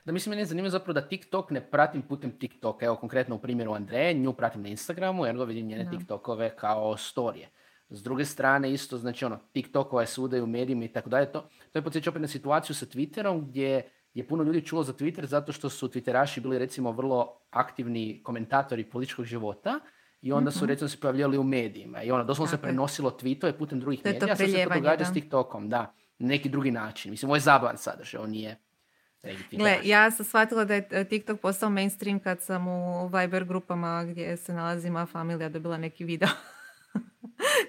Da 0.06 0.12
mislim, 0.12 0.32
mene 0.32 0.42
je 0.42 0.46
zanimljivo 0.46 0.70
zapravo 0.70 0.94
da 0.94 1.08
TikTok 1.08 1.52
ne 1.52 1.62
pratim 1.72 2.02
putem 2.02 2.32
TikToka. 2.40 2.86
Evo, 2.86 2.96
konkretno 2.96 3.36
u 3.36 3.40
primjeru 3.40 3.74
Andreje, 3.74 4.14
nju 4.14 4.34
pratim 4.34 4.62
na 4.62 4.70
Instagramu, 4.70 5.26
jer 5.26 5.36
vidim 5.48 5.68
njene 5.68 5.90
TikTokove 5.92 6.56
kao 6.56 6.98
storije. 6.98 7.50
S 7.92 8.04
druge 8.04 8.26
strane, 8.26 8.74
isto, 8.74 8.98
znači 8.98 9.26
ono, 9.26 9.40
TikTokova 9.52 10.02
je 10.02 10.08
svuda 10.08 10.38
i 10.38 10.42
u 10.42 10.48
medijima 10.48 10.86
i 10.86 10.88
tako 10.88 11.10
dalje. 11.10 11.32
To, 11.32 11.50
to 11.72 11.80
je 11.80 11.84
podsjeća 11.84 12.10
opet 12.10 12.22
na 12.22 12.28
situaciju 12.28 12.76
sa 12.76 12.86
Twitterom, 12.86 13.46
gdje 13.46 13.90
je 14.14 14.28
puno 14.28 14.44
ljudi 14.44 14.66
čulo 14.66 14.84
za 14.84 14.94
Twitter 14.94 15.26
zato 15.26 15.52
što 15.52 15.70
su 15.70 15.88
Twitteraši 15.88 16.42
bili 16.42 16.60
recimo 16.60 16.92
vrlo 16.92 17.40
aktivni 17.50 18.22
komentatori 18.24 18.84
političkog 18.84 19.26
života 19.26 19.80
i 20.22 20.32
onda 20.32 20.52
su 20.52 20.66
recimo 20.66 20.88
se 20.88 21.00
pojavljali 21.00 21.38
u 21.38 21.44
medijima 21.44 22.04
i 22.04 22.12
ono 22.12 22.24
doslovno 22.24 22.50
se 22.52 22.62
prenosilo 22.62 23.18
tweetove 23.22 23.58
putem 23.58 23.80
drugih 23.80 24.00
To 24.00 24.04
to 24.04 24.10
medija, 24.14 24.34
a 24.34 24.36
sad 24.36 24.50
se 24.52 24.64
to 24.64 24.74
događa 24.74 25.04
da. 25.04 25.06
s 25.06 25.14
TikTokom, 25.14 25.70
da, 25.70 25.94
na 26.20 26.28
neki 26.28 26.50
drugi 26.50 26.72
način. 26.72 27.12
Mislim, 27.12 27.30
ovo 27.30 27.36
je 27.36 27.40
zabavan 27.40 27.78
sadržaj, 27.78 28.22
on 28.22 28.30
nije. 28.30 28.58
Gle, 29.52 29.80
ja 29.84 30.12
sam 30.12 30.26
shvatila 30.26 30.66
da 30.66 30.74
je 30.74 30.88
e, 30.92 31.04
TikTok 31.04 31.40
postao 31.40 31.70
mainstream 31.70 32.20
kad 32.20 32.42
sam 32.42 32.68
u 32.68 33.08
Viber 33.08 33.46
grupama 33.46 34.04
gdje 34.04 34.38
se 34.38 34.54
nalazi 34.54 34.90
moja 34.90 35.06
familija 35.06 35.50
dobila 35.50 35.78
neki 35.78 36.04
video 36.04 36.30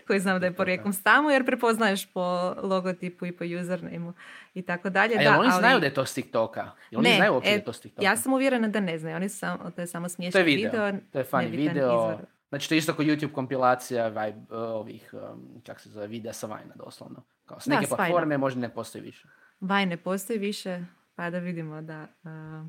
koji 0.02 0.20
znam 0.20 0.40
da 0.40 0.46
je 0.46 0.52
porijeklom 0.54 0.92
s 0.92 1.02
tamo 1.02 1.30
jer 1.30 1.46
prepoznaješ 1.46 2.06
po 2.06 2.20
logotipu 2.58 3.26
i 3.26 3.32
po 3.32 3.44
usernameu 3.56 4.12
i 4.54 4.62
tako 4.62 4.90
dalje. 4.90 5.14
A 5.16 5.22
Da, 5.22 5.30
oni 5.30 5.48
ali- 5.48 5.58
znaju 5.58 5.80
da 5.80 5.86
je 5.86 5.94
to 5.94 6.06
s 6.06 6.14
TikToka? 6.14 6.60
Jel 6.90 6.98
oni 6.98 7.08
Ne, 7.10 7.16
znaju 7.16 7.32
uopće 7.32 7.48
e, 7.48 7.52
da 7.52 7.56
je 7.56 7.64
to 7.64 7.72
s 7.72 7.80
TikToka? 7.80 8.04
Ja 8.04 8.16
sam 8.16 8.32
uvjerena 8.32 8.68
da 8.68 8.80
ne 8.80 8.98
znaju, 8.98 9.16
oni 9.16 9.28
su 9.28 9.38
samo, 9.38 9.70
to 9.70 9.80
je 9.80 9.86
samo 9.86 10.04
To 10.04 10.08
smiješan 10.08 10.40
je 10.40 10.44
video, 10.46 10.92
to 11.12 11.18
je 11.18 11.24
funny 11.24 11.50
video. 11.50 11.72
izvor. 11.86 12.26
Znači 12.48 12.68
to 12.68 12.74
je 12.74 12.78
isto 12.78 12.94
kao 12.94 13.04
YouTube 13.04 13.32
kompilacija 13.32 14.08
vibe, 14.08 14.26
uh, 14.40 14.56
ovih, 14.56 15.14
um, 15.14 15.20
čak 15.62 15.80
se 15.80 15.88
zove, 15.90 16.06
videa 16.06 16.32
sa 16.32 16.46
Vajna 16.46 16.74
doslovno. 16.76 17.22
Kao 17.46 17.60
s 17.60 17.66
Da, 17.66 17.70
neke 17.70 17.86
Vajna. 17.86 17.96
platforme 17.96 18.38
možda 18.38 18.60
ne 18.60 18.68
postoji 18.68 19.02
više. 19.02 19.28
Vaj 19.60 19.86
ne 19.86 19.96
postoji 19.96 20.38
više, 20.38 20.80
pa 21.14 21.30
da 21.30 21.38
vidimo 21.38 21.82
da... 21.82 22.06
uh, 22.24 22.66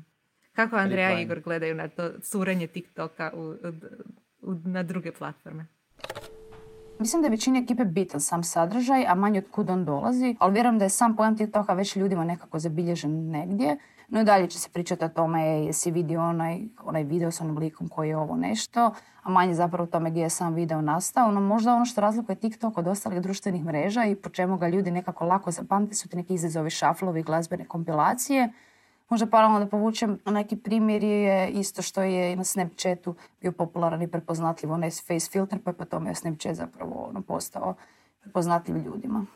kako 0.52 0.76
Andreja 0.76 1.10
i. 1.10 1.22
Igor 1.22 1.40
gledaju 1.40 1.74
na 1.74 1.88
to 1.88 2.10
curenje 2.20 2.66
TikToka 2.66 3.30
u, 3.34 3.40
u- 3.40 3.56
u- 4.42 4.54
na 4.54 4.82
druge 4.82 5.12
platforme. 5.12 5.66
Mislim 6.98 7.22
da 7.22 7.26
je 7.26 7.30
većini 7.30 7.58
ekipe 7.58 7.84
bitan 7.84 8.20
sam 8.20 8.44
sadržaj, 8.44 9.06
a 9.06 9.14
manje 9.14 9.38
od 9.38 9.50
kud 9.50 9.70
on 9.70 9.84
dolazi, 9.84 10.36
ali 10.38 10.52
vjerujem 10.52 10.78
da 10.78 10.84
je 10.84 10.88
sam 10.88 11.16
pojam 11.16 11.36
TikToka 11.36 11.72
već 11.72 11.96
ljudima 11.96 12.24
nekako 12.24 12.58
zabilježen 12.58 13.30
negdje. 13.30 13.78
No 14.08 14.20
i 14.20 14.24
dalje 14.24 14.46
će 14.50 14.58
se 14.58 14.68
pričati 14.72 15.04
o 15.04 15.08
tome 15.08 15.42
jesi 15.42 15.90
vidio 15.90 16.22
onaj, 16.22 16.60
onaj 16.84 17.02
video 17.02 17.30
s 17.30 17.40
onim 17.40 17.58
likom 17.58 17.88
koji 17.88 18.08
je 18.08 18.16
ovo 18.16 18.36
nešto, 18.36 18.92
a 19.22 19.30
manje 19.30 19.54
zapravo 19.54 19.84
o 19.84 19.86
tome 19.86 20.10
gdje 20.10 20.22
je 20.22 20.30
sam 20.30 20.54
video 20.54 20.80
nastao. 20.80 21.30
No 21.30 21.40
možda 21.40 21.74
ono 21.74 21.84
što 21.84 22.00
razlikuje 22.00 22.36
TikTok 22.36 22.78
od 22.78 22.86
ostalih 22.86 23.20
društvenih 23.20 23.64
mreža 23.64 24.04
i 24.04 24.14
po 24.14 24.28
čemu 24.28 24.56
ga 24.56 24.68
ljudi 24.68 24.90
nekako 24.90 25.24
lako 25.24 25.50
zapamte 25.50 25.94
su 25.94 26.08
ti 26.08 26.16
neki 26.16 26.34
izazovi 26.34 26.70
šaflovi, 26.70 27.22
glazbene 27.22 27.64
kompilacije. 27.64 28.52
Možda 29.14 29.26
paralelno 29.26 29.60
da 29.60 29.66
povučem 29.66 30.18
neki 30.26 30.56
primjer 30.56 31.04
je 31.04 31.48
isto 31.50 31.82
što 31.82 32.02
je 32.02 32.32
i 32.32 32.36
na 32.36 32.44
Snapchatu 32.44 33.14
bio 33.40 33.52
popularan 33.52 34.02
i 34.02 34.08
prepoznatljiv 34.08 34.72
onaj 34.72 34.90
face 34.90 35.30
filter, 35.30 35.58
pa 35.64 35.70
je 35.70 35.74
po 35.74 35.84
tome 35.84 36.14
Snapchat 36.14 36.54
zapravo 36.54 37.06
ono, 37.08 37.22
postao 37.22 37.74
prepoznatljiv 38.20 38.76
ljudima. 38.76 39.26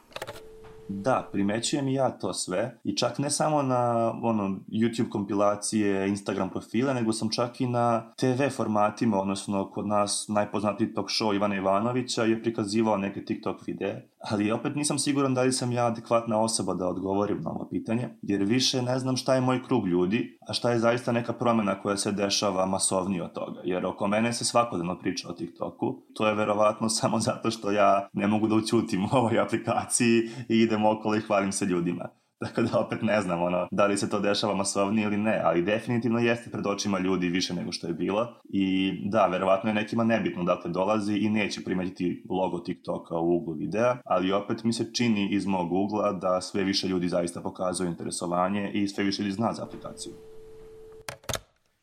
Da, 0.89 1.29
primećujem 1.33 1.89
i 1.89 1.95
ja 1.95 2.11
to 2.11 2.35
sve. 2.35 2.79
I 2.85 2.97
čak 2.97 3.19
ne 3.19 3.31
samo 3.31 3.63
na 3.63 4.13
ono, 4.23 4.61
YouTube 4.69 5.09
kompilacije, 5.09 6.09
Instagram 6.09 6.51
profile, 6.51 6.95
nego 6.95 7.13
sam 7.13 7.31
čak 7.31 7.61
i 7.61 7.67
na 7.67 8.13
TV 8.17 8.43
formatima, 8.57 9.21
odnosno 9.21 9.71
kod 9.71 9.87
nas 9.87 10.27
najpoznatiji 10.29 10.95
talk 10.95 11.09
show 11.09 11.37
Ivana 11.37 11.57
Ivanovića 11.57 12.25
je 12.25 12.43
prikazivao 12.43 12.97
neke 12.97 13.25
TikTok 13.25 13.67
videe, 13.67 14.09
ali 14.31 14.53
opet 14.53 14.75
nisam 14.77 14.99
siguran 14.99 15.35
da 15.35 15.43
li 15.43 15.53
sam 15.53 15.73
ja 15.73 15.87
adekvatna 15.87 16.41
osoba 16.41 16.75
da 16.75 16.89
odgovorim 16.89 17.41
na 17.43 17.51
ovo 17.51 17.69
pitanje, 17.71 18.09
jer 18.23 18.43
više 18.43 18.83
ne 18.83 18.99
znam 18.99 19.17
šta 19.17 19.35
je 19.35 19.41
moj 19.41 19.65
krug 19.65 19.87
ljudi, 19.87 20.39
a 20.49 20.53
šta 20.53 20.71
je 20.71 20.79
zaista 20.79 21.13
neka 21.13 21.33
promjena 21.33 21.83
koja 21.83 21.97
se 21.97 22.13
dešava 22.13 22.67
masovnije 22.67 23.23
od 23.23 23.33
toga, 23.33 23.61
jer 23.65 23.87
oko 23.87 24.07
mene 24.07 24.33
se 24.33 24.45
svakodnevno 24.45 24.99
priča 24.99 25.29
o 25.29 25.33
TikToku, 25.33 26.03
to 26.15 26.27
je 26.27 26.35
verovatno 26.35 26.89
samo 26.89 27.21
zato 27.21 27.51
što 27.51 27.71
ja 27.71 28.09
ne 28.13 28.27
mogu 28.27 28.47
da 28.47 28.55
učutim 28.55 29.05
u 29.05 29.09
ovoj 29.13 29.41
aplikaciji 29.41 30.19
i 30.49 30.57
idem 30.57 30.78
okolo 30.87 31.17
i 31.17 31.21
hvalim 31.21 31.53
se 31.53 31.65
ljudima. 31.65 32.09
Tako 32.39 32.63
da 32.63 32.79
opet 32.79 33.03
ne 33.03 33.21
znam 33.21 33.43
ono, 33.43 33.69
da 33.71 33.87
li 33.87 33.97
se 33.97 34.11
to 34.11 34.21
dešava 34.21 34.55
masovnije 34.55 35.07
ili 35.07 35.17
ne, 35.17 35.41
ali 35.45 35.63
definitivno 35.63 36.19
jeste 36.19 36.51
pred 36.51 36.67
očima 36.67 36.99
ljudi 36.99 37.29
više 37.29 37.55
nego 37.55 37.73
što 37.73 37.87
je 37.87 37.95
bilo 37.95 38.27
i 38.45 38.93
da, 39.11 39.27
verovatno 39.27 39.71
je 39.71 39.75
nekima 39.75 40.05
nebitno 40.05 40.45
dakle 40.45 40.71
dolazi 40.71 41.17
i 41.17 41.29
neće 41.29 41.65
primetiti 41.65 42.25
logo 42.31 42.59
TikToka 42.59 43.19
u 43.19 43.37
uglu 43.37 43.55
videa, 43.55 43.97
ali 44.05 44.33
opet 44.33 44.65
mi 44.65 44.73
se 44.73 44.93
čini 44.93 45.29
iz 45.31 45.47
mog 45.47 45.73
ugla 45.73 46.13
da 46.13 46.41
sve 46.41 46.65
više 46.65 46.89
ljudi 46.89 47.09
zaista 47.09 47.41
pokazuju 47.41 47.89
interesovanje 47.89 48.71
i 48.75 48.89
sve 48.89 49.05
više 49.05 49.23
ljudi 49.23 49.33
zna 49.33 49.53
za 49.53 49.63
aplikaciju. 49.63 50.13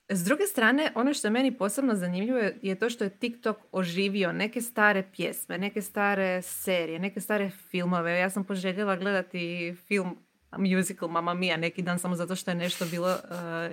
S 0.10 0.24
druge 0.24 0.44
strane, 0.44 0.92
ono 0.96 1.14
što 1.14 1.28
je 1.28 1.32
meni 1.32 1.58
posebno 1.58 1.96
zanimljivo 1.96 2.40
je 2.62 2.76
to 2.76 2.90
što 2.90 3.04
je 3.04 3.10
TikTok 3.10 3.58
oživio 3.72 4.32
neke 4.32 4.62
stare 4.62 5.04
pjesme, 5.16 5.58
neke 5.58 5.82
stare 5.82 6.42
serije, 6.42 7.00
neke 7.00 7.22
stare 7.22 7.50
filmove. 7.50 8.20
Ja 8.20 8.30
sam 8.30 8.44
poželjela 8.44 8.96
gledati 8.96 9.76
film 9.88 10.18
musical 10.58 11.10
Mamma 11.10 11.34
Mia 11.34 11.58
neki 11.58 11.82
dan 11.82 12.00
samo 12.00 12.16
zato 12.16 12.36
što 12.36 12.52
je 12.52 12.56
nešto 12.56 12.86
bilo 12.86 13.12
uh, 13.12 13.18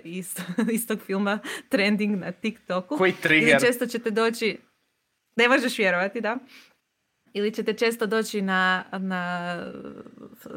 ist, 0.04 0.40
istog 0.72 1.00
filma 1.06 1.38
trending 1.68 2.18
na 2.18 2.32
TikToku. 2.32 2.96
Koji 2.96 3.12
trigger? 3.12 3.60
često 3.60 3.86
ćete 3.86 4.10
doći, 4.10 4.58
ne 5.36 5.48
možeš 5.48 5.78
vjerovati, 5.78 6.20
da 6.20 6.36
ili 7.32 7.54
ćete 7.54 7.72
često 7.72 8.06
doći 8.06 8.42
na, 8.42 8.84
na, 8.92 9.56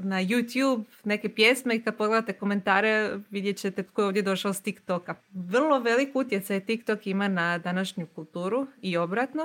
na 0.02 0.24
YouTube 0.24 0.84
neke 1.04 1.30
pjesme 1.30 1.76
i 1.76 1.82
kad 1.82 1.98
pogledate 1.98 2.34
komentare 2.34 3.20
vidjet 3.30 3.58
ćete 3.58 3.84
tko 3.84 4.02
je 4.02 4.06
ovdje 4.06 4.22
došao 4.22 4.54
s 4.54 4.62
TikToka. 4.62 5.16
Vrlo 5.34 5.80
velik 5.80 6.16
utjecaj 6.16 6.60
TikTok 6.60 7.08
ima 7.08 7.28
na 7.28 7.58
današnju 7.58 8.08
kulturu 8.16 8.68
i 8.82 8.98
obratno. 8.98 9.44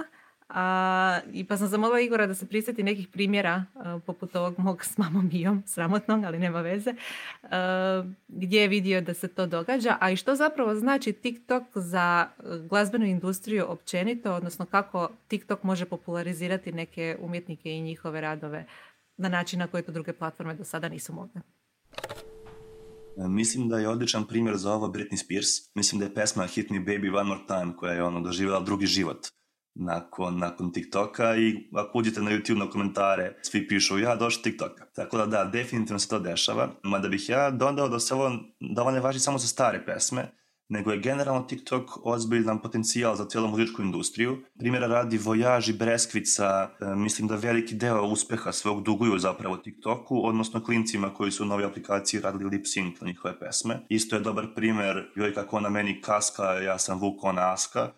A, 0.54 1.20
I 1.32 1.44
pa 1.44 1.56
sam 1.56 1.68
zamolila 1.68 2.00
Igora 2.00 2.26
da 2.26 2.34
se 2.34 2.46
prisjeti 2.46 2.82
nekih 2.82 3.08
primjera 3.08 3.64
poput 4.06 4.36
ovog 4.36 4.58
mog 4.58 4.84
s 4.84 4.98
mamom 4.98 5.30
Mijom, 5.32 5.62
sramotnog, 5.66 6.24
ali 6.24 6.38
nema 6.38 6.60
veze, 6.60 6.94
gdje 8.28 8.60
je 8.60 8.68
vidio 8.68 9.00
da 9.00 9.14
se 9.14 9.28
to 9.28 9.46
događa, 9.46 9.96
a 10.00 10.10
i 10.10 10.16
što 10.16 10.34
zapravo 10.34 10.74
znači 10.74 11.12
TikTok 11.12 11.62
za 11.74 12.28
glazbenu 12.68 13.06
industriju 13.06 13.64
općenito, 13.68 14.32
odnosno 14.32 14.66
kako 14.66 15.10
TikTok 15.28 15.62
može 15.62 15.84
popularizirati 15.84 16.72
neke 16.72 17.16
umjetnike 17.20 17.70
i 17.70 17.80
njihove 17.80 18.20
radove 18.20 18.66
na 19.16 19.28
način 19.28 19.58
na 19.58 19.66
koji 19.66 19.82
to 19.82 19.92
druge 19.92 20.12
platforme 20.12 20.54
do 20.54 20.64
sada 20.64 20.88
nisu 20.88 21.12
mogle. 21.12 21.40
E, 23.16 23.28
mislim 23.28 23.68
da 23.68 23.78
je 23.78 23.88
odličan 23.88 24.26
primjer 24.26 24.56
za 24.56 24.72
ovo 24.72 24.88
Britney 24.88 25.24
Spears. 25.24 25.74
Mislim 25.74 25.98
da 25.98 26.04
je 26.04 26.14
pesma 26.14 26.46
Hit 26.46 26.70
Me 26.70 26.78
Baby 26.78 27.18
One 27.18 27.28
More 27.28 27.40
Time 27.46 27.76
koja 27.76 27.92
je 27.92 28.02
ono 28.02 28.20
doživjela 28.20 28.60
drugi 28.60 28.86
život 28.86 29.26
nakon, 29.80 30.38
nakon 30.38 30.72
TikToka 30.72 31.36
i 31.36 31.68
ako 31.74 31.98
uđete 31.98 32.22
na 32.22 32.30
YouTube 32.30 32.58
na 32.58 32.70
komentare, 32.70 33.36
svi 33.42 33.68
pišu 33.68 33.98
ja 33.98 34.16
došao 34.16 34.42
TikToka. 34.42 34.84
Tako 34.94 35.18
da 35.18 35.26
da, 35.26 35.44
definitivno 35.44 35.98
se 35.98 36.08
to 36.08 36.18
dešava. 36.18 36.68
Mada 36.82 37.08
bih 37.08 37.28
ja 37.28 37.50
dodao 37.50 37.88
da 37.88 38.00
se 38.00 38.14
ovo, 38.14 38.30
da 38.60 38.82
ovo 38.82 38.90
ne 38.90 39.00
važi 39.00 39.20
samo 39.20 39.38
za 39.38 39.46
stare 39.46 39.84
pesme, 39.86 40.28
nego 40.68 40.90
je 40.90 41.00
generalno 41.00 41.42
TikTok 41.42 42.06
ozbiljan 42.06 42.58
potencijal 42.58 43.16
za 43.16 43.24
cijelu 43.24 43.48
muzičku 43.48 43.82
industriju. 43.82 44.38
Primjera 44.58 44.86
radi 44.86 45.18
Voyage 45.18 45.70
i 45.70 45.72
Breskvica, 45.72 46.70
e, 46.80 46.94
mislim 46.94 47.28
da 47.28 47.36
veliki 47.36 47.74
deo 47.74 48.02
uspeha 48.02 48.52
svog 48.52 48.82
duguju 48.82 49.18
zapravo 49.18 49.56
TikToku, 49.56 50.26
odnosno 50.26 50.64
klincima 50.64 51.14
koji 51.14 51.30
su 51.30 51.42
u 51.42 51.46
novoj 51.46 51.64
aplikaciji 51.64 52.20
radili 52.20 52.50
lip 52.50 52.66
sync 52.66 52.92
na 53.00 53.06
njihove 53.06 53.38
pesme. 53.38 53.80
Isto 53.88 54.16
je 54.16 54.22
dobar 54.22 54.46
primjer, 54.54 55.10
joj 55.16 55.34
kako 55.34 55.56
ona 55.56 55.68
meni 55.68 56.00
kaska, 56.00 56.44
ja 56.44 56.78
sam 56.78 56.98
Vuk, 56.98 57.24
ona 57.24 57.52
Aska, 57.52 57.92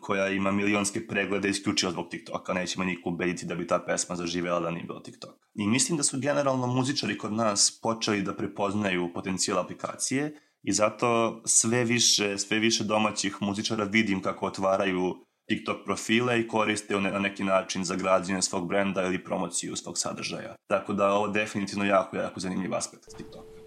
koja 0.00 0.28
ima 0.28 0.52
milionske 0.52 1.06
preglede 1.06 1.48
isključivo 1.48 1.92
zbog 1.92 2.08
TikToka. 2.10 2.52
Nećemo 2.52 2.84
nikog 2.84 3.14
ubediti 3.14 3.46
da 3.46 3.54
bi 3.54 3.66
ta 3.66 3.78
pesma 3.86 4.16
zaživjela 4.16 4.60
da 4.60 4.70
nije 4.70 4.84
bilo 4.84 5.00
TikToka. 5.00 5.46
I 5.54 5.66
mislim 5.66 5.96
da 5.96 6.02
su 6.02 6.18
generalno 6.20 6.66
muzičari 6.66 7.18
kod 7.18 7.32
nas 7.32 7.80
počeli 7.82 8.22
da 8.22 8.36
prepoznaju 8.36 9.12
potencijal 9.14 9.58
aplikacije 9.58 10.40
i 10.62 10.72
zato 10.72 11.40
sve 11.44 11.84
više, 11.84 12.38
sve 12.38 12.58
više 12.58 12.84
domaćih 12.84 13.36
muzičara 13.40 13.84
vidim 13.84 14.22
kako 14.22 14.46
otvaraju 14.46 15.14
TikTok 15.46 15.84
profile 15.84 16.40
i 16.40 16.48
koriste 16.48 17.00
na 17.00 17.18
neki 17.18 17.44
način 17.44 17.84
za 17.84 17.96
građenje 17.96 18.42
svog 18.42 18.68
brenda 18.68 19.02
ili 19.02 19.24
promociju 19.24 19.76
svog 19.76 19.98
sadržaja. 19.98 20.54
Tako 20.66 20.92
da 20.92 21.12
ovo 21.12 21.28
definitivno 21.28 21.84
jako, 21.84 22.16
jako 22.16 22.40
zanimljiv 22.40 22.74
aspekt 22.74 23.04
TikToka. 23.16 23.64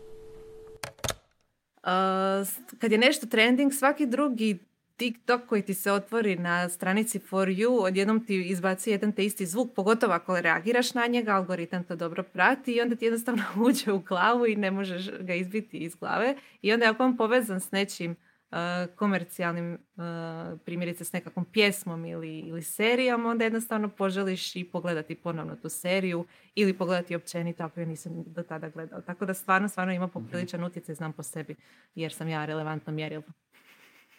Uh, 1.87 2.47
kad 2.79 2.91
je 2.91 2.97
nešto 2.97 3.27
trending, 3.27 3.73
svaki 3.73 4.05
drugi 4.05 4.66
TikTok 4.97 5.45
koji 5.45 5.61
ti 5.61 5.73
se 5.73 5.91
otvori 5.91 6.35
na 6.35 6.69
stranici 6.69 7.19
For 7.19 7.47
You, 7.47 7.83
odjednom 7.83 8.25
ti 8.25 8.41
izbaci 8.41 8.91
jedan 8.91 9.11
te 9.11 9.25
isti 9.25 9.45
zvuk, 9.45 9.73
pogotovo 9.75 10.13
ako 10.13 10.41
reagiraš 10.41 10.93
na 10.93 11.07
njega, 11.07 11.31
algoritam 11.31 11.83
to 11.83 11.95
dobro 11.95 12.23
prati 12.23 12.71
i 12.71 12.81
onda 12.81 12.95
ti 12.95 13.05
jednostavno 13.05 13.43
uđe 13.67 13.91
u 13.91 13.99
glavu 13.99 14.47
i 14.47 14.55
ne 14.55 14.71
možeš 14.71 15.11
ga 15.19 15.33
izbiti 15.33 15.77
iz 15.77 15.95
glave. 15.95 16.35
I 16.61 16.73
onda 16.73 16.89
ako 16.89 17.03
on 17.03 17.17
povezan 17.17 17.59
s 17.59 17.71
nečim 17.71 18.11
uh, 18.11 18.57
komercijalnim, 18.95 19.73
uh, 19.73 20.59
primjerice 20.65 21.05
s 21.05 21.13
nekakvom 21.13 21.45
pjesmom 21.45 22.05
ili, 22.05 22.39
ili 22.39 22.61
serijom, 22.63 23.25
onda 23.25 23.43
jednostavno 23.43 23.89
poželiš 23.89 24.55
i 24.55 24.63
pogledati 24.63 25.15
ponovno 25.15 25.55
tu 25.55 25.69
seriju 25.69 26.25
ili 26.55 26.73
pogledati 26.73 27.15
općenito 27.15 27.63
ako 27.63 27.79
je 27.79 27.85
nisam 27.85 28.23
do 28.27 28.43
tada 28.43 28.69
gledao. 28.69 29.01
Tako 29.01 29.25
da 29.25 29.33
stvarno, 29.33 29.67
stvarno 29.67 29.93
ima 29.93 30.07
popriličan 30.07 30.63
utjecaj, 30.63 30.95
znam 30.95 31.13
po 31.13 31.23
sebi, 31.23 31.55
jer 31.95 32.13
sam 32.13 32.27
ja 32.27 32.45
relevantno 32.45 32.93
mjerila. 32.93 33.23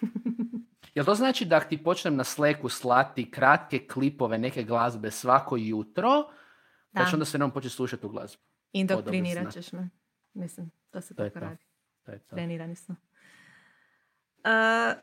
Jel 0.95 1.05
to 1.05 1.15
znači 1.15 1.45
da 1.45 1.61
ti 1.61 1.83
počnem 1.83 2.17
na 2.17 2.25
sleku 2.25 2.69
slati 2.69 3.31
kratke 3.31 3.87
klipove 3.87 4.39
neke 4.39 4.63
glazbe 4.63 5.11
svako 5.11 5.57
jutro, 5.57 6.11
da. 6.93 7.01
pa 7.01 7.05
ću 7.05 7.17
onda 7.17 7.25
se 7.25 7.39
nam 7.39 7.51
početi 7.51 7.75
slušati 7.75 8.07
u 8.07 8.09
glazbu? 8.09 8.43
Indoktrinirat 8.73 9.53
ćeš 9.53 9.73
me. 9.73 9.89
Mislim, 10.35 10.71
to 10.91 11.01
se 11.01 11.15
to 11.15 11.25
tako 11.25 11.41
radi. 11.41 11.65
To 12.03 12.13
je 12.13 12.19
to. 12.19 12.37
Trenirani 12.37 12.77
smo. 12.77 12.97
Uh, 14.39 14.95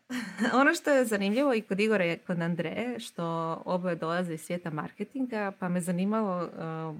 ono 0.62 0.74
što 0.74 0.92
je 0.92 1.06
zanimljivo 1.06 1.54
i 1.54 1.62
kod 1.62 1.80
Igora 1.80 2.06
i 2.06 2.18
kod 2.18 2.42
Andreje, 2.42 3.00
što 3.00 3.24
oboje 3.66 3.96
dolaze 3.96 4.34
iz 4.34 4.42
svijeta 4.42 4.70
marketinga, 4.70 5.52
pa 5.60 5.70
me 5.70 5.82
zanimalo 5.82 6.46
uh, 6.46 6.96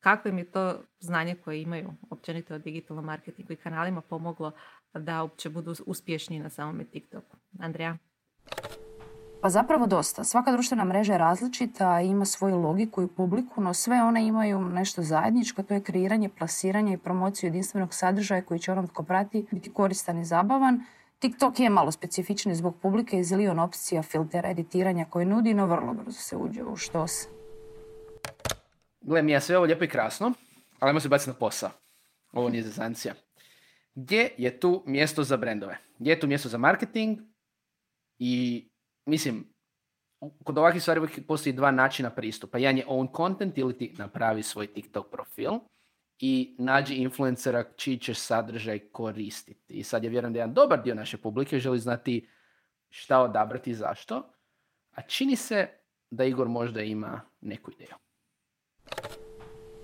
kako 0.00 0.28
im 0.28 0.38
je 0.38 0.44
to 0.44 0.82
znanje 1.00 1.34
koje 1.34 1.62
imaju 1.62 1.90
općenito 2.10 2.54
o 2.54 2.58
digitalnom 2.58 3.04
marketingu 3.04 3.52
i 3.52 3.56
kanalima 3.56 4.00
pomoglo 4.00 4.52
da 4.94 5.22
uopće 5.22 5.50
budu 5.50 5.74
uspješni 5.86 6.38
na 6.38 6.50
samome 6.50 6.84
TikToku. 6.84 7.36
Andreja? 7.58 7.98
Pa 9.40 9.48
zapravo 9.48 9.86
dosta. 9.86 10.24
Svaka 10.24 10.52
društvena 10.52 10.84
mreža 10.84 11.12
je 11.12 11.18
različita, 11.18 12.00
ima 12.00 12.24
svoju 12.24 12.58
logiku 12.58 13.02
i 13.02 13.08
publiku, 13.08 13.60
no 13.60 13.74
sve 13.74 14.02
one 14.02 14.26
imaju 14.26 14.60
nešto 14.60 15.02
zajedničko, 15.02 15.62
to 15.62 15.74
je 15.74 15.82
kreiranje, 15.82 16.28
plasiranje 16.28 16.92
i 16.92 16.98
promociju 16.98 17.48
jedinstvenog 17.48 17.94
sadržaja 17.94 18.42
koji 18.42 18.60
će 18.60 18.72
onom 18.72 18.86
tko 18.88 19.02
prati 19.02 19.46
biti 19.50 19.72
koristan 19.72 20.18
i 20.18 20.24
zabavan. 20.24 20.84
TikTok 21.18 21.60
je 21.60 21.70
malo 21.70 21.92
specifični 21.92 22.54
zbog 22.54 22.76
publike 22.82 23.18
i 23.18 23.24
zilion 23.24 23.58
opcija 23.58 24.02
filtera 24.02 24.50
editiranja 24.50 25.04
koje 25.04 25.26
nudi, 25.26 25.54
no 25.54 25.66
vrlo 25.66 25.94
brzo 25.94 26.20
se 26.20 26.36
uđe 26.36 26.64
u 26.64 26.76
što 26.76 27.06
se. 27.06 27.28
Gle, 29.00 29.22
mi 29.22 29.32
je 29.32 29.40
sve 29.40 29.56
ovo 29.56 29.66
lijepo 29.66 29.84
i 29.84 29.88
krasno, 29.88 30.32
ali 30.78 30.90
ajmo 30.90 31.00
se 31.00 31.08
baciti 31.08 31.30
na 31.30 31.36
posao. 31.36 31.70
Ovo 32.32 32.48
nije 32.48 32.62
zezancija. 32.62 33.14
Gdje 33.94 34.30
je 34.38 34.60
tu 34.60 34.82
mjesto 34.86 35.24
za 35.24 35.36
brendove? 35.36 35.78
Gdje 35.98 36.10
je 36.10 36.20
tu 36.20 36.26
mjesto 36.26 36.48
za 36.48 36.58
marketing? 36.58 37.18
I 38.18 38.64
mislim, 39.06 39.54
kod 40.44 40.58
ovakvih 40.58 40.82
stvari 40.82 41.00
uvijek 41.00 41.26
postoji 41.26 41.52
dva 41.52 41.70
načina 41.70 42.10
pristupa. 42.10 42.58
Jedan 42.58 42.76
je 42.76 42.86
own 42.86 43.16
content 43.16 43.58
ili 43.58 43.78
ti 43.78 43.94
napravi 43.98 44.42
svoj 44.42 44.66
TikTok 44.66 45.10
profil 45.10 45.52
i 46.18 46.56
nađi 46.58 46.94
influencera 46.94 47.64
čiji 47.76 47.98
ćeš 47.98 48.18
sadržaj 48.18 48.78
koristiti. 48.78 49.74
I 49.74 49.82
sad 49.84 50.04
ja 50.04 50.10
vjerujem 50.10 50.32
da 50.32 50.38
jedan 50.38 50.54
dobar 50.54 50.82
dio 50.82 50.94
naše 50.94 51.16
publike 51.16 51.58
želi 51.58 51.78
znati 51.78 52.28
šta 52.90 53.20
odabrati 53.20 53.70
i 53.70 53.74
zašto. 53.74 54.32
A 54.90 55.02
čini 55.02 55.36
se 55.36 55.68
da 56.10 56.24
Igor 56.24 56.48
možda 56.48 56.82
ima 56.82 57.20
neku 57.40 57.70
ideju. 57.70 57.94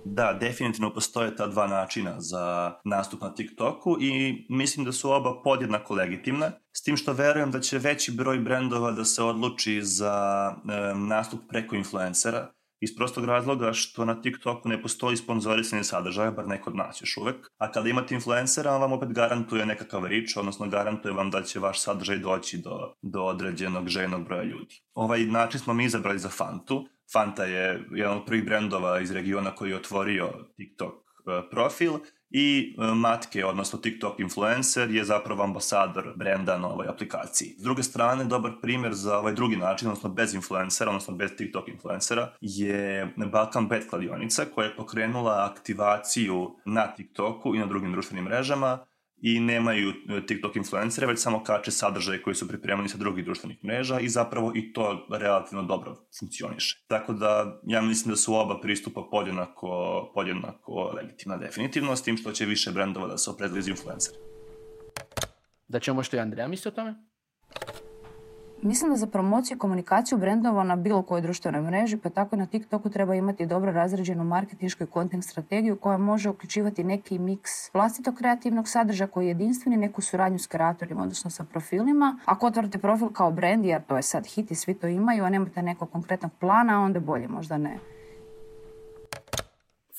Da, 0.04 0.32
definitivno 0.40 0.94
postoje 0.94 1.36
ta 1.36 1.46
dva 1.46 1.66
načina 1.66 2.20
za 2.20 2.74
nastup 2.84 3.20
na 3.20 3.34
TikToku 3.34 3.96
i 4.00 4.46
mislim 4.48 4.84
da 4.86 4.92
su 4.92 5.10
oba 5.10 5.42
podjednako 5.44 5.94
legitimne, 5.94 6.52
s 6.72 6.82
tim 6.82 6.96
što 6.96 7.12
verujem 7.12 7.50
da 7.50 7.60
će 7.60 7.78
veći 7.78 8.12
broj 8.12 8.38
brendova 8.38 8.90
da 8.90 9.04
se 9.04 9.22
odluči 9.22 9.82
za 9.82 10.14
e, 10.54 10.94
nastup 10.94 11.40
preko 11.48 11.76
influencera, 11.76 12.48
iz 12.80 12.96
prostog 12.96 13.24
razloga 13.24 13.72
što 13.72 14.04
na 14.04 14.20
TikToku 14.22 14.68
ne 14.68 14.82
postoji 14.82 15.16
sponzorisanje 15.16 15.84
sadržaja, 15.84 16.30
bar 16.30 16.48
neko 16.48 16.70
od 16.70 16.76
nas 16.76 17.02
još 17.02 17.16
uvek. 17.16 17.36
A 17.58 17.72
kada 17.72 17.88
imate 17.88 18.14
influencera, 18.14 18.74
on 18.74 18.80
vam 18.80 18.92
opet 18.92 19.12
garantuje 19.12 19.66
nekakav 19.66 20.06
rič, 20.06 20.36
odnosno 20.36 20.68
garantuje 20.68 21.14
vam 21.14 21.30
da 21.30 21.42
će 21.42 21.60
vaš 21.60 21.80
sadržaj 21.80 22.18
doći 22.18 22.58
do, 22.58 22.94
do 23.02 23.22
određenog 23.22 23.88
željnog 23.88 24.24
broja 24.24 24.42
ljudi. 24.42 24.82
Ovaj 24.94 25.24
način 25.24 25.60
smo 25.60 25.74
mi 25.74 25.84
izabrali 25.84 26.18
za 26.18 26.28
Fantu, 26.28 26.86
Fanta 27.12 27.44
je 27.44 27.84
jedan 27.90 28.16
od 28.16 28.24
prvih 28.26 28.44
brendova 28.44 29.00
iz 29.00 29.10
regiona 29.10 29.50
koji 29.50 29.70
je 29.70 29.76
otvorio 29.76 30.30
TikTok 30.56 30.94
e, 30.94 31.50
profil 31.50 31.92
i 32.30 32.76
e, 32.78 32.94
matke, 32.94 33.44
odnosno 33.44 33.78
TikTok 33.78 34.20
influencer, 34.20 34.90
je 34.90 35.04
zapravo 35.04 35.44
ambasador 35.44 36.12
brenda 36.16 36.58
na 36.58 36.68
ovoj 36.68 36.88
aplikaciji. 36.88 37.54
S 37.58 37.62
druge 37.62 37.82
strane, 37.82 38.24
dobar 38.24 38.52
primjer 38.62 38.94
za 38.94 39.18
ovaj 39.18 39.34
drugi 39.34 39.56
način, 39.56 39.88
odnosno 39.88 40.10
bez 40.10 40.34
influencera, 40.34 40.90
odnosno 40.90 41.14
bez 41.14 41.30
TikTok 41.36 41.68
influencera, 41.68 42.32
je 42.40 43.14
Balkan 43.32 43.68
Bet 43.68 43.90
kladionica 43.90 44.44
koja 44.54 44.66
je 44.66 44.76
pokrenula 44.76 45.50
aktivaciju 45.52 46.56
na 46.64 46.86
TikToku 46.86 47.54
i 47.54 47.58
na 47.58 47.66
drugim 47.66 47.92
društvenim 47.92 48.24
mrežama 48.24 48.78
i 49.26 49.40
nemaju 49.40 49.90
e, 49.90 50.26
TikTok 50.26 50.56
influencere, 50.56 51.06
već 51.06 51.18
samo 51.18 51.42
kače 51.42 51.70
sadržaje 51.70 52.22
koji 52.22 52.34
su 52.34 52.48
pripremani 52.48 52.88
sa 52.88 52.98
drugih 52.98 53.24
društvenih 53.24 53.64
mreža 53.64 54.00
i 54.00 54.08
zapravo 54.08 54.52
i 54.54 54.72
to 54.72 55.06
relativno 55.10 55.62
dobro 55.62 55.96
funkcioniše. 56.18 56.84
Tako 56.86 57.12
da 57.12 57.60
ja 57.66 57.82
mislim 57.82 58.10
da 58.10 58.16
su 58.16 58.34
oba 58.34 58.60
pristupa 58.60 59.08
podjednako, 59.10 60.10
podjednako 60.14 60.92
legitimna 60.96 61.36
definitivno, 61.36 61.96
s 61.96 62.02
tim 62.02 62.16
što 62.16 62.32
će 62.32 62.44
više 62.44 62.70
brendova 62.70 63.06
da 63.06 63.18
se 63.18 63.30
iz 63.58 63.68
influencera. 63.68 64.18
Da 65.68 65.80
ćemo 65.80 66.02
što 66.02 66.16
i 66.16 66.20
Andreja 66.20 66.48
misli 66.48 66.68
o 66.68 66.72
tome? 66.72 66.94
Mislim 68.64 68.90
da 68.90 68.96
za 68.96 69.06
promociju 69.06 69.54
i 69.54 69.58
komunikaciju 69.58 70.18
brendova 70.18 70.64
na 70.64 70.76
bilo 70.76 71.02
kojoj 71.02 71.20
društvenoj 71.20 71.62
mreži, 71.62 71.96
pa 71.96 72.10
tako 72.10 72.36
na 72.36 72.46
TikToku 72.46 72.90
treba 72.90 73.14
imati 73.14 73.46
dobro 73.46 73.72
razređenu 73.72 74.24
marketinšku 74.24 74.84
i 74.84 74.86
content 74.86 75.24
strategiju 75.24 75.76
koja 75.76 75.98
može 75.98 76.30
uključivati 76.30 76.84
neki 76.84 77.18
miks 77.18 77.74
vlastitog 77.74 78.14
kreativnog 78.14 78.68
sadržaja 78.68 79.08
koji 79.08 79.24
je 79.24 79.28
jedinstveni, 79.28 79.76
neku 79.76 80.00
suradnju 80.00 80.38
s 80.38 80.46
kreatorima, 80.46 81.02
odnosno 81.02 81.30
sa 81.30 81.44
profilima. 81.44 82.18
Ako 82.24 82.46
otvorite 82.46 82.78
profil 82.78 83.08
kao 83.08 83.32
brand, 83.32 83.64
jer 83.64 83.82
to 83.82 83.96
je 83.96 84.02
sad 84.02 84.26
hit 84.26 84.50
i 84.50 84.54
svi 84.54 84.74
to 84.74 84.86
imaju, 84.86 85.24
a 85.24 85.30
nemate 85.30 85.62
nekog 85.62 85.90
konkretnog 85.90 86.32
plana, 86.40 86.80
onda 86.80 87.00
bolje 87.00 87.28
možda 87.28 87.58
ne. 87.58 87.93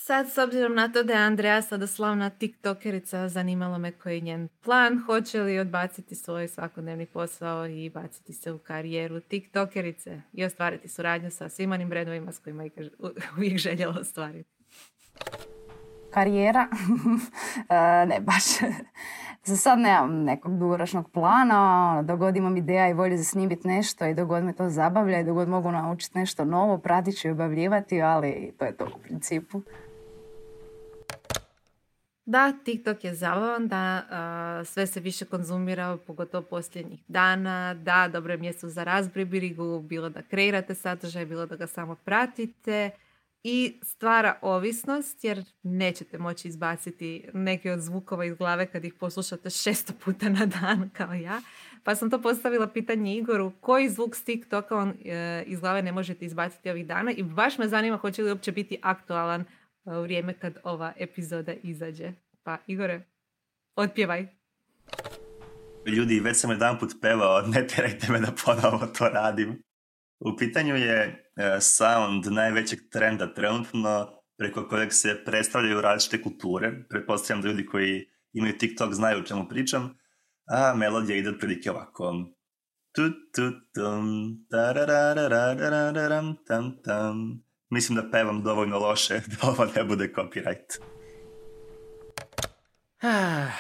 Sad, 0.08 0.30
s 0.30 0.38
obzirom 0.38 0.76
na 0.76 0.88
to 0.88 1.04
da 1.04 1.14
je 1.14 1.20
Andreja 1.20 1.62
sada 1.62 1.88
slavna 1.88 2.30
tiktokerica, 2.30 3.30
zanimalo 3.30 3.78
me 3.78 3.92
koji 3.92 4.16
je 4.16 4.22
njen 4.22 4.48
plan. 4.64 5.04
Hoće 5.06 5.42
li 5.42 5.60
odbaciti 5.60 6.16
svoj 6.16 6.48
svakodnevni 6.48 7.06
posao 7.06 7.68
i 7.68 7.90
baciti 7.90 8.34
se 8.34 8.52
u 8.52 8.58
karijeru 8.58 9.20
tiktokerice 9.20 10.22
i 10.34 10.46
ostvariti 10.46 10.88
suradnju 10.88 11.32
sa 11.32 11.50
svim 11.50 11.72
onim 11.72 11.90
brendovima 11.90 12.32
s 12.32 12.40
kojima 12.40 12.64
je 12.64 12.72
uvijek 13.38 13.58
željela 13.58 13.96
ostvariti? 14.00 14.50
Karijera? 16.12 16.68
E, 17.70 18.06
ne 18.06 18.20
baš. 18.20 18.44
Za 19.46 19.58
sad 19.58 19.80
nemam 19.80 20.24
nekog 20.24 20.60
dugoročnog 20.60 21.12
plana, 21.12 21.90
ono, 21.92 22.04
dogod 22.04 22.36
imam 22.36 22.58
ideja 22.58 22.90
i 22.90 22.94
volju 22.94 23.18
za 23.18 23.24
snimiti 23.24 23.68
nešto 23.68 24.06
i 24.06 24.14
dogod 24.14 24.44
me 24.44 24.54
to 24.54 24.70
zabavlja 24.70 25.20
i 25.20 25.24
dogod 25.24 25.50
mogu 25.50 25.72
naučiti 25.72 26.18
nešto 26.18 26.46
novo, 26.46 26.78
pratit 26.78 27.18
ću 27.18 27.28
i 27.28 27.32
obavljivati, 27.32 28.02
ali 28.02 28.54
to 28.60 28.66
je 28.66 28.78
to 28.78 28.86
u 28.86 29.00
principu. 29.00 29.62
Da, 32.26 32.54
TikTok 32.64 33.04
je 33.04 33.14
zabavan, 33.14 33.68
da 33.68 34.02
sve 34.66 34.88
se 34.88 35.00
više 35.00 35.26
konzumira, 35.26 35.98
pogotovo 36.08 36.44
posljednjih 36.44 37.04
dana, 37.08 37.74
da, 37.74 38.10
dobro 38.14 38.34
je 38.34 38.38
mjesto 38.38 38.70
za 38.70 38.84
razbribirigu, 38.84 39.82
bilo 39.82 40.10
da 40.10 40.22
kreirate 40.22 40.76
sadržaj, 40.76 41.26
bilo 41.26 41.46
da 41.46 41.56
ga 41.56 41.68
samo 41.68 41.96
pratite 41.96 42.92
i 43.44 43.80
stvara 43.84 44.40
ovisnost 44.42 45.24
jer 45.24 45.44
nećete 45.64 46.18
moći 46.18 46.48
izbaciti 46.48 47.26
neke 47.34 47.72
od 47.72 47.80
zvukova 47.80 48.26
iz 48.26 48.36
glave 48.36 48.66
kad 48.66 48.86
ih 48.86 48.94
poslušate 48.94 49.50
šesto 49.50 49.94
puta 50.06 50.30
na 50.30 50.46
dan 50.46 50.90
kao 50.98 51.14
ja. 51.14 51.42
Pa 51.84 51.96
sam 51.96 52.10
to 52.10 52.22
postavila 52.22 52.68
pitanje 52.68 53.16
Igoru, 53.16 53.52
koji 53.62 53.90
zvuk 53.90 54.16
s 54.16 54.24
TikToka 54.24 54.78
on 54.78 54.94
e, 55.06 55.44
iz 55.48 55.60
glave 55.60 55.82
ne 55.82 55.92
možete 55.92 56.26
izbaciti 56.26 56.70
ovih 56.70 56.88
dana 56.88 57.12
i 57.12 57.24
baš 57.24 57.58
me 57.58 57.68
zanima 57.68 57.98
hoće 57.98 58.24
li 58.24 58.30
uopće 58.30 58.52
biti 58.52 58.78
aktualan 58.82 59.46
vrijeme 59.86 60.40
kad 60.40 60.58
ova 60.64 60.94
epizoda 60.98 61.54
izađe. 61.64 62.12
Pa 62.44 62.58
Igore, 62.68 63.02
otpjevaj. 63.76 64.28
Ljudi, 65.86 66.20
već 66.20 66.38
sam 66.38 66.52
jedan 66.52 66.80
put 66.80 66.94
pevao, 67.02 67.42
ne 67.42 67.68
tjerajte 67.68 68.12
me 68.12 68.20
da 68.20 68.32
ponovo 68.46 68.86
to 68.86 69.10
radim. 69.10 69.64
U 70.20 70.38
pitanju 70.38 70.76
je 70.76 71.02
e, 71.36 71.62
sound 71.62 72.26
najvećeg 72.26 72.80
trenda 72.92 73.34
trenutno 73.34 74.08
preko 74.38 74.68
kojeg 74.68 74.94
se 74.94 75.24
predstavljaju 75.26 75.82
različite 75.82 76.22
kulture. 76.24 76.72
Pretpostavljam 76.90 77.42
da 77.42 77.48
ljudi 77.48 77.66
koji 77.66 78.06
imaju 78.34 78.58
TikTok 78.58 78.94
znaju 78.94 79.20
o 79.20 79.24
čemu 79.24 79.48
pričam. 79.50 79.98
A 80.50 80.74
melodija 80.76 81.18
ide 81.18 81.30
otprilike 81.30 81.72
ovako. 81.72 82.14
Mislim 87.70 87.96
da 87.96 88.10
pevam 88.12 88.44
dovoljno 88.44 88.80
loše 88.80 89.14
da 89.32 89.48
ovo 89.48 89.66
ne 89.76 89.84
bude 89.84 90.14
copyright. 90.16 90.80